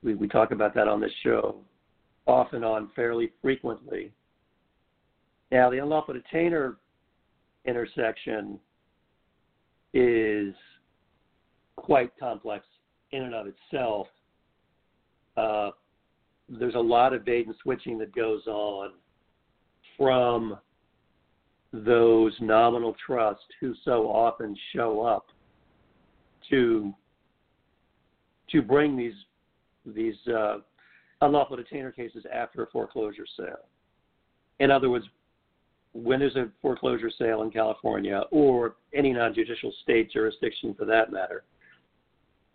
We, 0.02 0.14
we 0.14 0.28
talk 0.28 0.50
about 0.50 0.74
that 0.74 0.88
on 0.88 1.00
this 1.00 1.12
show 1.22 1.56
off 2.26 2.48
and 2.52 2.64
on 2.64 2.90
fairly 2.94 3.32
frequently. 3.40 4.12
Now, 5.50 5.70
the 5.70 5.78
unlawful 5.78 6.14
detainer 6.14 6.76
intersection 7.64 8.58
is 9.94 10.54
quite 11.76 12.10
complex 12.18 12.66
in 13.12 13.22
and 13.22 13.34
of 13.34 13.46
itself. 13.46 14.08
Uh, 15.36 15.70
there's 16.48 16.74
a 16.74 16.78
lot 16.80 17.12
of 17.12 17.24
bait 17.24 17.46
and 17.46 17.54
switching 17.62 17.96
that 17.98 18.14
goes 18.14 18.46
on 18.46 18.90
from 19.96 20.58
those 21.72 22.32
nominal 22.40 22.94
trusts 23.04 23.44
who 23.60 23.74
so 23.84 24.06
often 24.06 24.56
show 24.74 25.02
up 25.02 25.26
to 26.50 26.92
to 28.50 28.62
bring 28.62 28.96
these 28.96 29.14
these 29.86 30.14
uh, 30.28 30.58
unlawful 31.20 31.56
detainer 31.56 31.90
cases 31.90 32.24
after 32.32 32.62
a 32.62 32.66
foreclosure 32.68 33.26
sale. 33.36 33.68
In 34.60 34.70
other 34.70 34.90
words, 34.90 35.06
when 35.94 36.18
there's 36.18 36.36
a 36.36 36.50
foreclosure 36.60 37.10
sale 37.16 37.42
in 37.42 37.50
California 37.50 38.22
or 38.30 38.74
any 38.92 39.12
non-judicial 39.12 39.72
state 39.82 40.10
jurisdiction 40.10 40.74
for 40.74 40.84
that 40.84 41.12
matter, 41.12 41.44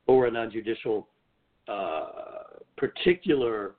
or 0.08 0.28
a 0.28 0.32
non-judicial 0.32 1.08
uh, 1.68 2.08
particular 2.78 3.76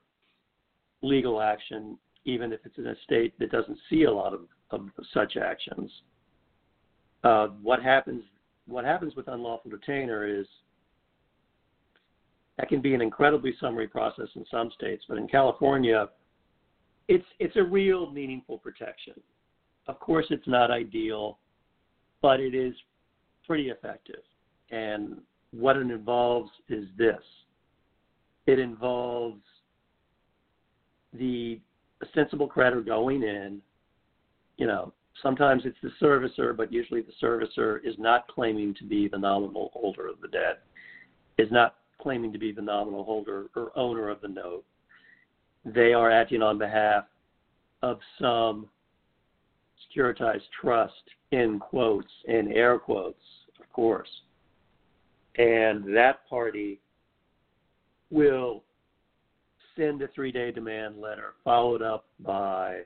legal 1.03 1.41
action, 1.41 1.97
even 2.25 2.51
if 2.51 2.59
it's 2.65 2.77
in 2.77 2.87
a 2.87 2.95
state 3.03 3.37
that 3.39 3.51
doesn't 3.51 3.77
see 3.89 4.03
a 4.03 4.11
lot 4.11 4.33
of, 4.33 4.41
of 4.71 4.87
such 5.13 5.37
actions. 5.37 5.91
Uh, 7.23 7.47
what 7.61 7.81
happens? 7.83 8.23
What 8.67 8.83
happens 8.83 9.15
with 9.15 9.27
unlawful 9.27 9.69
detainer 9.69 10.25
is 10.25 10.47
that 12.57 12.67
can 12.67 12.81
be 12.81 12.95
an 12.95 13.01
incredibly 13.01 13.53
summary 13.59 13.87
process 13.87 14.27
in 14.35 14.45
some 14.49 14.71
states, 14.75 15.03
but 15.07 15.17
in 15.17 15.27
California, 15.27 16.09
it's 17.07 17.25
it's 17.39 17.55
a 17.57 17.63
real 17.63 18.09
meaningful 18.11 18.57
protection. 18.57 19.13
Of 19.87 19.99
course, 19.99 20.27
it's 20.29 20.47
not 20.47 20.71
ideal, 20.71 21.39
but 22.21 22.39
it 22.39 22.53
is 22.53 22.73
pretty 23.45 23.69
effective. 23.69 24.21
And 24.69 25.17
what 25.51 25.75
it 25.75 25.81
involves 25.81 26.51
is 26.69 26.85
this 26.97 27.21
it 28.47 28.57
involves 28.59 29.41
the 31.13 31.59
sensible 32.15 32.47
creditor 32.47 32.81
going 32.81 33.21
in, 33.21 33.61
you 34.57 34.65
know, 34.65 34.93
sometimes 35.21 35.63
it's 35.65 35.77
the 35.83 35.91
servicer, 36.01 36.55
but 36.55 36.71
usually 36.71 37.01
the 37.01 37.13
servicer 37.21 37.79
is 37.83 37.95
not 37.99 38.27
claiming 38.27 38.73
to 38.75 38.83
be 38.83 39.07
the 39.07 39.17
nominal 39.17 39.69
holder 39.73 40.07
of 40.07 40.19
the 40.21 40.27
debt, 40.27 40.63
is 41.37 41.51
not 41.51 41.75
claiming 42.01 42.33
to 42.33 42.39
be 42.39 42.51
the 42.51 42.61
nominal 42.61 43.03
holder 43.03 43.47
or 43.55 43.71
owner 43.77 44.09
of 44.09 44.21
the 44.21 44.27
note. 44.27 44.63
They 45.65 45.93
are 45.93 46.09
acting 46.09 46.41
on 46.41 46.57
behalf 46.57 47.05
of 47.83 47.99
some 48.19 48.67
securitized 49.95 50.41
trust 50.59 50.93
in 51.31 51.59
quotes, 51.59 52.11
in 52.25 52.51
air 52.51 52.77
quotes, 52.79 53.23
of 53.59 53.71
course. 53.71 54.09
And 55.37 55.95
that 55.95 56.27
party 56.29 56.79
will 58.09 58.63
send 59.75 60.01
a 60.01 60.07
three 60.09 60.31
day 60.31 60.51
demand 60.51 60.99
letter 60.99 61.33
followed 61.43 61.81
up 61.81 62.05
by 62.19 62.81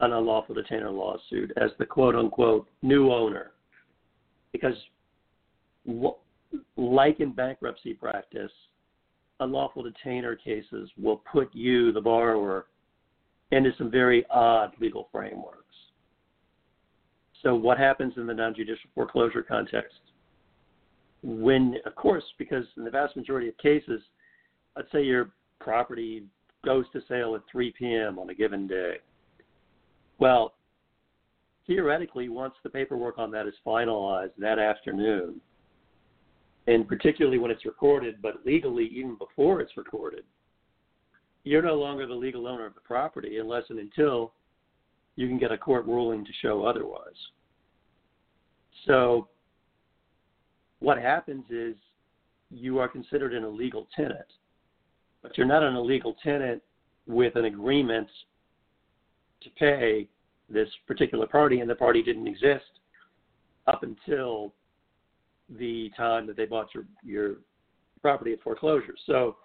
an 0.00 0.12
unlawful 0.12 0.54
detainer 0.54 0.90
lawsuit 0.90 1.52
as 1.56 1.70
the 1.78 1.86
quote 1.86 2.14
unquote 2.14 2.66
new 2.82 3.12
owner. 3.12 3.52
Because, 4.52 4.74
like 6.76 7.20
in 7.20 7.32
bankruptcy 7.32 7.94
practice, 7.94 8.52
unlawful 9.40 9.82
detainer 9.82 10.36
cases 10.36 10.90
will 10.96 11.22
put 11.30 11.54
you, 11.54 11.92
the 11.92 12.00
borrower, 12.00 12.66
into 13.50 13.72
some 13.76 13.90
very 13.90 14.24
odd 14.30 14.72
legal 14.80 15.08
frameworks. 15.12 15.63
So, 17.44 17.54
what 17.54 17.78
happens 17.78 18.14
in 18.16 18.26
the 18.26 18.34
non 18.34 18.54
judicial 18.54 18.90
foreclosure 18.94 19.42
context? 19.42 19.98
When, 21.22 21.76
of 21.86 21.94
course, 21.94 22.24
because 22.38 22.64
in 22.76 22.84
the 22.84 22.90
vast 22.90 23.16
majority 23.16 23.48
of 23.48 23.56
cases, 23.58 24.00
let's 24.76 24.90
say 24.90 25.02
your 25.02 25.30
property 25.60 26.24
goes 26.64 26.86
to 26.92 27.00
sale 27.06 27.34
at 27.34 27.42
3 27.52 27.72
p.m. 27.78 28.18
on 28.18 28.30
a 28.30 28.34
given 28.34 28.66
day. 28.66 28.96
Well, 30.18 30.54
theoretically, 31.66 32.30
once 32.30 32.54
the 32.62 32.70
paperwork 32.70 33.18
on 33.18 33.30
that 33.32 33.46
is 33.46 33.54
finalized 33.66 34.32
that 34.38 34.58
afternoon, 34.58 35.40
and 36.66 36.88
particularly 36.88 37.38
when 37.38 37.50
it's 37.50 37.66
recorded, 37.66 38.22
but 38.22 38.44
legally 38.46 38.86
even 38.86 39.16
before 39.16 39.60
it's 39.60 39.76
recorded, 39.76 40.24
you're 41.44 41.62
no 41.62 41.74
longer 41.74 42.06
the 42.06 42.14
legal 42.14 42.46
owner 42.46 42.64
of 42.64 42.74
the 42.74 42.80
property 42.80 43.38
unless 43.38 43.64
and 43.68 43.78
until 43.78 44.32
you 45.16 45.28
can 45.28 45.38
get 45.38 45.52
a 45.52 45.58
court 45.58 45.86
ruling 45.86 46.24
to 46.24 46.30
show 46.42 46.64
otherwise. 46.64 47.14
So, 48.86 49.28
what 50.80 50.98
happens 50.98 51.44
is 51.50 51.76
you 52.50 52.78
are 52.78 52.88
considered 52.88 53.32
an 53.32 53.44
illegal 53.44 53.88
tenant 53.96 54.26
but 55.24 55.36
you're 55.38 55.46
not 55.46 55.62
an 55.62 55.74
illegal 55.74 56.14
tenant 56.22 56.62
with 57.08 57.34
an 57.34 57.46
agreement 57.46 58.06
to 59.40 59.50
pay 59.58 60.06
this 60.50 60.68
particular 60.86 61.26
party, 61.26 61.60
and 61.60 61.68
the 61.68 61.74
party 61.74 62.02
didn't 62.02 62.28
exist 62.28 62.80
up 63.66 63.82
until 63.82 64.52
the 65.58 65.90
time 65.96 66.26
that 66.26 66.36
they 66.36 66.44
bought 66.44 66.68
your 66.74 66.84
your 67.02 67.36
property 68.02 68.34
at 68.34 68.42
foreclosure. 68.42 68.94
So 69.06 69.36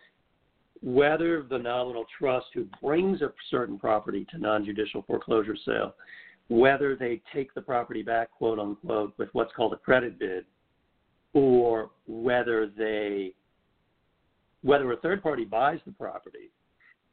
whether 0.81 1.43
the 1.43 1.57
nominal 1.57 2.05
trust 2.17 2.47
who 2.53 2.65
brings 2.81 3.21
a 3.21 3.31
certain 3.49 3.77
property 3.77 4.25
to 4.31 4.37
non-judicial 4.37 5.03
foreclosure 5.03 5.57
sale, 5.65 5.95
whether 6.47 6.95
they 6.95 7.21
take 7.33 7.53
the 7.53 7.61
property 7.61 8.01
back, 8.01 8.31
quote 8.31 8.59
unquote, 8.59 9.13
with 9.17 9.29
what's 9.33 9.53
called 9.53 9.73
a 9.73 9.77
credit 9.77 10.17
bid, 10.17 10.45
or 11.33 11.91
whether 12.07 12.67
they 12.67 13.33
whether 14.61 14.91
a 14.91 14.97
third 14.97 15.23
party 15.23 15.45
buys 15.45 15.79
the 15.85 15.91
property, 15.93 16.51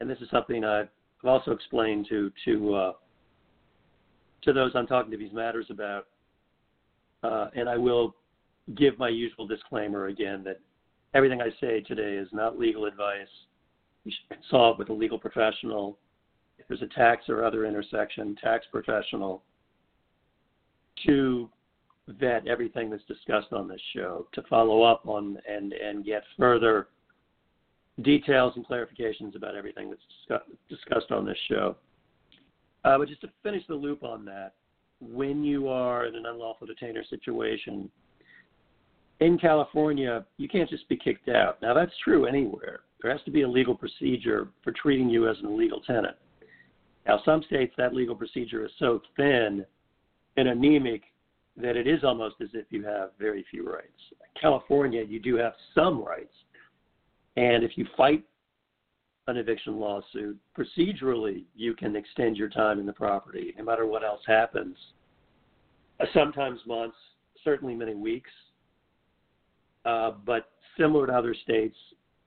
and 0.01 0.11
this 0.11 0.19
is 0.19 0.29
something 0.31 0.65
I've 0.65 0.89
also 1.25 1.53
explained 1.53 2.07
to 2.09 2.33
to 2.45 2.75
uh, 2.75 2.93
to 4.43 4.53
those 4.53 4.73
I'm 4.75 4.87
talking 4.87 5.11
to 5.11 5.17
these 5.17 5.33
matters 5.33 5.67
about, 5.71 6.07
uh, 7.23 7.49
and 7.55 7.69
I 7.69 7.77
will 7.77 8.15
give 8.75 8.99
my 8.99 9.09
usual 9.09 9.47
disclaimer 9.47 10.07
again 10.07 10.43
that 10.45 10.61
everything 11.15 11.41
I 11.41 11.51
say 11.61 11.81
today 11.81 12.15
is 12.15 12.29
not 12.33 12.59
legal 12.59 12.87
advice. 12.87 13.29
You 14.07 14.13
should 14.13 14.39
consult 14.41 14.79
with 14.79 14.89
a 14.89 14.93
legal 14.93 15.19
professional. 15.19 15.99
If 16.59 16.69
there's 16.69 16.81
a 16.81 16.95
tax 16.95 17.29
or 17.29 17.45
other 17.45 17.67
intersection, 17.67 18.37
tax 18.41 18.65
professional 18.71 19.43
to 21.05 21.51
vet 22.07 22.47
everything 22.47 22.89
that's 22.89 23.03
discussed 23.09 23.53
on 23.53 23.67
this 23.67 23.81
show, 23.95 24.29
to 24.35 24.43
follow 24.49 24.85
up 24.85 25.09
on 25.09 25.39
and 25.49 25.73
and 25.73 26.05
get 26.05 26.23
further 26.39 26.87
details 28.03 28.53
and 28.55 28.65
clarifications 28.69 29.35
about 29.35 29.57
everything 29.57 29.91
that's 29.91 30.45
discussed 30.69 31.11
on 31.11 31.27
this 31.27 31.39
show. 31.49 31.75
Uh, 32.85 32.97
but 32.99 33.09
just 33.09 33.23
to 33.23 33.29
finish 33.43 33.65
the 33.67 33.75
loop 33.75 34.05
on 34.05 34.25
that, 34.25 34.53
when 35.01 35.43
you 35.43 35.67
are 35.67 36.07
in 36.07 36.15
an 36.15 36.27
unlawful 36.27 36.69
detainer 36.69 37.03
situation, 37.11 37.91
in 39.19 39.37
California, 39.37 40.25
you 40.37 40.49
can't 40.49 40.71
just 40.71 40.89
be 40.89 40.97
kicked 40.97 41.29
out. 41.29 41.61
Now, 41.61 41.75
that's 41.75 41.93
true 42.05 42.27
anywhere. 42.27 42.83
There 43.03 43.13
has 43.13 43.23
to 43.25 43.31
be 43.31 43.43
a 43.43 43.49
legal 43.49 43.75
procedure 43.75 44.49
for 44.63 44.73
treating 44.73 45.09
you 45.09 45.29
as 45.29 45.37
an 45.41 45.47
illegal 45.47 45.81
tenant. 45.81 46.17
Now, 47.07 47.21
some 47.25 47.43
states 47.45 47.73
that 47.79 47.95
legal 47.95 48.17
procedure 48.17 48.65
is 48.65 48.73
so 48.79 49.01
thin 49.17 49.65
and 50.37 50.49
anemic 50.49 51.03
that 51.57 51.77
it 51.77 51.87
is 51.87 52.05
almost 52.05 52.37
as 52.43 52.49
if 52.53 52.67
you 52.71 52.85
have 52.85 53.11
very 53.19 53.45
few 53.51 53.69
rights. 53.69 53.93
California, 54.41 55.03
you 55.03 55.21
do 55.21 55.37
have 55.37 55.55
some 55.75 56.03
rights. 56.03 56.35
And 57.37 57.63
if 57.63 57.73
you 57.77 57.87
fight 57.97 58.25
an 59.29 59.37
eviction 59.37 59.79
lawsuit, 59.79 60.39
procedurally, 60.57 61.45
you 61.55 61.75
can 61.75 61.97
extend 61.97 62.37
your 62.37 62.49
time 62.49 62.79
in 62.79 62.87
the 62.87 62.93
property 62.93 63.55
no 63.59 63.65
matter 63.65 63.87
what 63.87 64.05
else 64.05 64.21
happens. 64.27 64.77
Sometimes 66.13 66.61
months, 66.67 66.97
certainly 67.43 67.75
many 67.75 67.95
weeks. 67.95 68.31
Uh, 69.85 70.13
but 70.25 70.51
similar 70.79 71.07
to 71.07 71.13
other 71.13 71.35
states, 71.35 71.77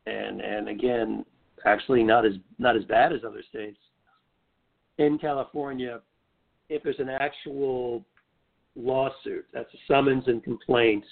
and 0.09 0.41
and 0.41 0.67
again, 0.67 1.25
actually 1.65 2.03
not 2.03 2.25
as 2.25 2.33
not 2.57 2.75
as 2.75 2.83
bad 2.85 3.13
as 3.13 3.21
other 3.25 3.43
states. 3.49 3.77
In 4.97 5.17
California, 5.17 6.01
if 6.69 6.83
there's 6.83 6.99
an 6.99 7.09
actual 7.09 8.03
lawsuit, 8.75 9.45
that's 9.53 9.73
a 9.73 9.77
summons 9.87 10.25
and 10.27 10.43
complaint 10.43 11.05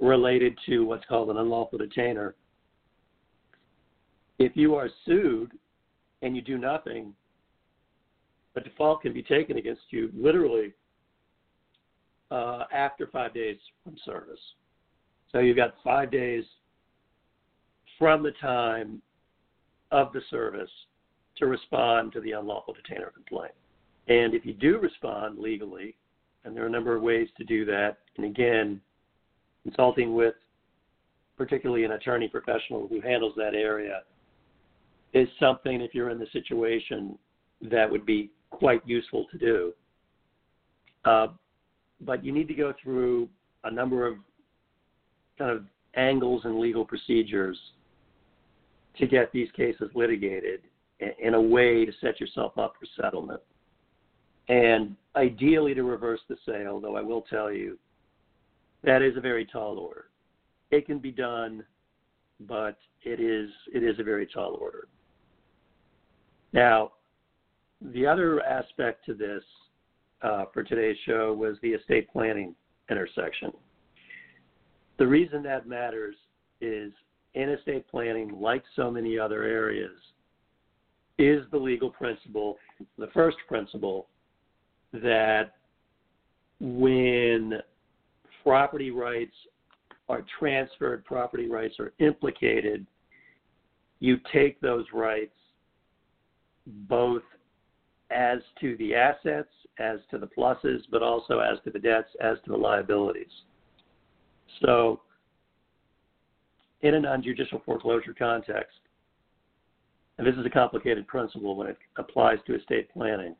related 0.00 0.56
to 0.66 0.84
what's 0.84 1.04
called 1.06 1.30
an 1.30 1.38
unlawful 1.38 1.78
detainer. 1.78 2.34
If 4.38 4.52
you 4.54 4.74
are 4.74 4.90
sued 5.04 5.52
and 6.22 6.36
you 6.36 6.42
do 6.42 6.58
nothing, 6.58 7.14
a 8.56 8.60
default 8.60 9.02
can 9.02 9.12
be 9.12 9.22
taken 9.22 9.58
against 9.58 9.82
you 9.90 10.10
literally 10.14 10.72
uh, 12.30 12.64
after 12.72 13.06
five 13.06 13.34
days 13.34 13.56
from 13.84 13.96
service. 14.04 14.40
So 15.32 15.38
you've 15.38 15.56
got 15.56 15.74
five 15.84 16.10
days 16.10 16.44
from 17.98 18.22
the 18.22 18.32
time 18.32 19.00
of 19.90 20.12
the 20.12 20.20
service 20.30 20.70
to 21.38 21.46
respond 21.46 22.12
to 22.12 22.20
the 22.20 22.32
unlawful 22.32 22.74
detainer 22.74 23.12
complaint. 23.14 23.52
And 24.08 24.34
if 24.34 24.46
you 24.46 24.52
do 24.52 24.78
respond 24.78 25.38
legally, 25.38 25.96
and 26.44 26.56
there 26.56 26.64
are 26.64 26.68
a 26.68 26.70
number 26.70 26.94
of 26.94 27.02
ways 27.02 27.28
to 27.38 27.44
do 27.44 27.64
that, 27.66 27.98
and 28.16 28.26
again, 28.26 28.80
consulting 29.64 30.14
with 30.14 30.34
particularly 31.36 31.84
an 31.84 31.92
attorney 31.92 32.28
professional 32.28 32.86
who 32.88 33.00
handles 33.00 33.34
that 33.36 33.54
area 33.54 34.02
is 35.12 35.28
something, 35.40 35.80
if 35.80 35.94
you're 35.94 36.10
in 36.10 36.18
the 36.18 36.26
situation, 36.32 37.18
that 37.62 37.90
would 37.90 38.06
be 38.06 38.30
quite 38.50 38.80
useful 38.86 39.26
to 39.30 39.38
do. 39.38 39.72
Uh, 41.04 41.28
but 42.00 42.24
you 42.24 42.32
need 42.32 42.48
to 42.48 42.54
go 42.54 42.72
through 42.82 43.28
a 43.64 43.70
number 43.70 44.06
of 44.06 44.16
kind 45.38 45.50
of 45.50 45.64
angles 45.94 46.42
and 46.44 46.58
legal 46.58 46.84
procedures 46.84 47.58
to 48.98 49.06
get 49.06 49.32
these 49.32 49.50
cases 49.52 49.90
litigated 49.94 50.62
in 51.18 51.34
a 51.34 51.40
way 51.40 51.84
to 51.84 51.92
set 52.00 52.20
yourself 52.20 52.56
up 52.58 52.74
for 52.78 52.86
settlement. 53.00 53.40
And 54.48 54.96
ideally 55.14 55.74
to 55.74 55.82
reverse 55.82 56.20
the 56.28 56.36
sale, 56.46 56.80
though 56.80 56.96
I 56.96 57.02
will 57.02 57.22
tell 57.22 57.52
you 57.52 57.78
that 58.84 59.02
is 59.02 59.16
a 59.16 59.20
very 59.20 59.44
tall 59.44 59.78
order. 59.78 60.06
It 60.70 60.86
can 60.86 60.98
be 60.98 61.10
done, 61.10 61.64
but 62.40 62.78
it 63.04 63.20
is 63.20 63.50
it 63.74 63.82
is 63.82 63.98
a 63.98 64.04
very 64.04 64.26
tall 64.26 64.56
order. 64.60 64.88
Now, 66.52 66.92
the 67.80 68.06
other 68.06 68.42
aspect 68.42 69.04
to 69.06 69.14
this 69.14 69.42
uh, 70.22 70.44
for 70.52 70.62
today's 70.62 70.96
show 71.04 71.32
was 71.32 71.56
the 71.60 71.70
estate 71.70 72.10
planning 72.10 72.54
intersection. 72.90 73.52
The 74.98 75.06
reason 75.06 75.42
that 75.42 75.66
matters 75.66 76.16
is 76.60 76.92
in 77.36 77.50
estate 77.50 77.86
planning, 77.88 78.40
like 78.40 78.64
so 78.74 78.90
many 78.90 79.18
other 79.18 79.44
areas, 79.44 79.92
is 81.18 81.44
the 81.52 81.56
legal 81.56 81.90
principle, 81.90 82.56
the 82.98 83.08
first 83.14 83.36
principle, 83.46 84.08
that 84.92 85.52
when 86.60 87.60
property 88.42 88.90
rights 88.90 89.34
are 90.08 90.24
transferred, 90.38 91.04
property 91.04 91.48
rights 91.48 91.74
are 91.78 91.92
implicated, 91.98 92.86
you 94.00 94.18
take 94.32 94.60
those 94.60 94.86
rights 94.92 95.34
both 96.88 97.22
as 98.10 98.38
to 98.60 98.76
the 98.78 98.94
assets, 98.94 99.48
as 99.78 99.98
to 100.10 100.18
the 100.18 100.26
pluses, 100.26 100.80
but 100.90 101.02
also 101.02 101.40
as 101.40 101.58
to 101.64 101.70
the 101.70 101.78
debts, 101.78 102.08
as 102.20 102.38
to 102.44 102.52
the 102.52 102.56
liabilities. 102.56 103.26
So, 104.64 105.00
in 106.82 106.94
a 106.94 107.00
non 107.00 107.22
judicial 107.22 107.62
foreclosure 107.64 108.14
context, 108.14 108.78
and 110.18 110.26
this 110.26 110.34
is 110.36 110.46
a 110.46 110.50
complicated 110.50 111.06
principle 111.06 111.56
when 111.56 111.68
it 111.68 111.78
applies 111.96 112.38
to 112.46 112.54
estate 112.54 112.92
planning, 112.92 113.34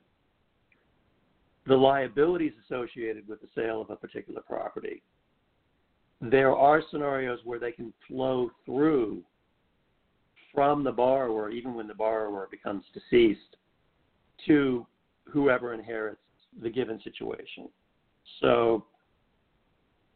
the 1.67 1.77
liabilities 1.77 2.53
associated 2.65 3.27
with 3.29 3.41
the 3.41 3.49
sale 3.55 3.81
of 3.81 3.91
a 3.91 3.97
particular 3.97 4.41
property, 4.43 5.03
there 6.21 6.55
are 6.55 6.83
scenarios 6.91 7.41
where 7.45 7.59
they 7.59 7.73
can 7.73 7.93
flow 8.09 8.51
through 8.65 9.23
from 10.55 10.83
the 10.83 10.93
borrower, 10.93 11.51
even 11.51 11.75
when 11.75 11.87
the 11.87 11.95
borrower 11.95 12.49
becomes 12.51 12.85
deceased, 12.95 13.57
to 14.47 14.87
whoever 15.25 15.75
inherits 15.75 16.21
the 16.63 16.71
given 16.71 17.01
situation. 17.03 17.69
So, 18.41 18.87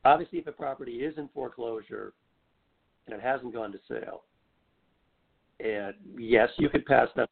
obviously, 0.04 0.38
if 0.38 0.46
a 0.46 0.52
property 0.52 1.04
is 1.04 1.18
in 1.18 1.28
foreclosure 1.35 2.14
and 3.11 3.20
it 3.20 3.25
hasn't 3.25 3.53
gone 3.53 3.73
to 3.73 3.79
sale, 3.88 4.23
and 5.61 5.94
yes, 6.18 6.49
you 6.59 6.68
could 6.68 6.87
pass 6.87 7.09
that. 7.16 7.29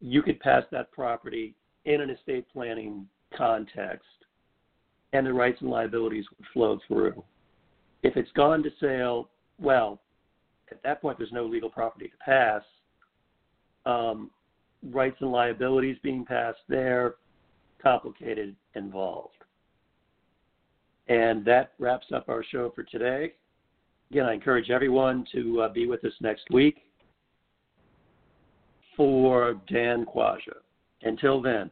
You 0.00 0.22
could 0.22 0.40
pass 0.40 0.64
that 0.70 0.92
property 0.92 1.54
in 1.84 2.00
an 2.00 2.10
estate 2.10 2.46
planning 2.52 3.06
context, 3.36 4.06
and 5.12 5.26
the 5.26 5.32
rights 5.32 5.60
and 5.60 5.70
liabilities 5.70 6.24
would 6.36 6.46
flow 6.52 6.78
through. 6.86 7.22
If 8.02 8.16
it's 8.16 8.30
gone 8.32 8.62
to 8.62 8.70
sale, 8.80 9.30
well, 9.58 10.00
at 10.70 10.82
that 10.82 11.00
point, 11.00 11.18
there's 11.18 11.32
no 11.32 11.46
legal 11.46 11.70
property 11.70 12.08
to 12.08 12.16
pass. 12.24 12.62
Um, 13.86 14.30
rights 14.90 15.16
and 15.20 15.30
liabilities 15.30 15.96
being 16.02 16.24
passed 16.24 16.58
there, 16.68 17.14
complicated, 17.82 18.54
involved. 18.74 19.34
And 21.08 21.44
that 21.44 21.72
wraps 21.78 22.06
up 22.14 22.28
our 22.28 22.42
show 22.42 22.72
for 22.74 22.82
today. 22.82 23.34
Again, 24.10 24.26
I 24.26 24.32
encourage 24.32 24.70
everyone 24.70 25.26
to 25.32 25.62
uh, 25.62 25.68
be 25.68 25.86
with 25.86 26.04
us 26.04 26.12
next 26.20 26.44
week 26.50 26.82
for 28.96 29.60
Dan 29.68 30.06
Quasha. 30.06 30.56
Until 31.02 31.42
then. 31.42 31.70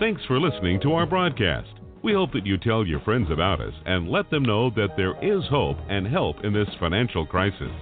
Thanks 0.00 0.22
for 0.26 0.38
listening 0.38 0.80
to 0.82 0.92
our 0.92 1.06
broadcast. 1.06 1.68
We 2.02 2.12
hope 2.12 2.32
that 2.32 2.46
you 2.46 2.56
tell 2.56 2.86
your 2.86 3.00
friends 3.00 3.28
about 3.30 3.60
us 3.60 3.74
and 3.84 4.08
let 4.08 4.30
them 4.30 4.44
know 4.44 4.70
that 4.70 4.96
there 4.96 5.22
is 5.22 5.44
hope 5.50 5.76
and 5.88 6.06
help 6.06 6.44
in 6.44 6.52
this 6.52 6.68
financial 6.78 7.26
crisis. 7.26 7.72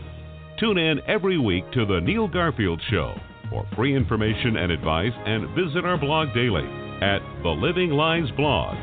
Tune 0.58 0.78
in 0.78 1.00
every 1.06 1.38
week 1.38 1.70
to 1.72 1.84
The 1.84 2.00
Neil 2.00 2.26
Garfield 2.26 2.80
Show 2.90 3.14
for 3.50 3.66
free 3.76 3.94
information 3.94 4.56
and 4.56 4.72
advice 4.72 5.12
and 5.24 5.54
visit 5.54 5.84
our 5.84 5.98
blog 5.98 6.34
daily 6.34 6.64
at 7.02 7.20
The 7.42 7.50
Living 7.50 7.90
Lies 7.90 8.30
blog. 8.36 8.76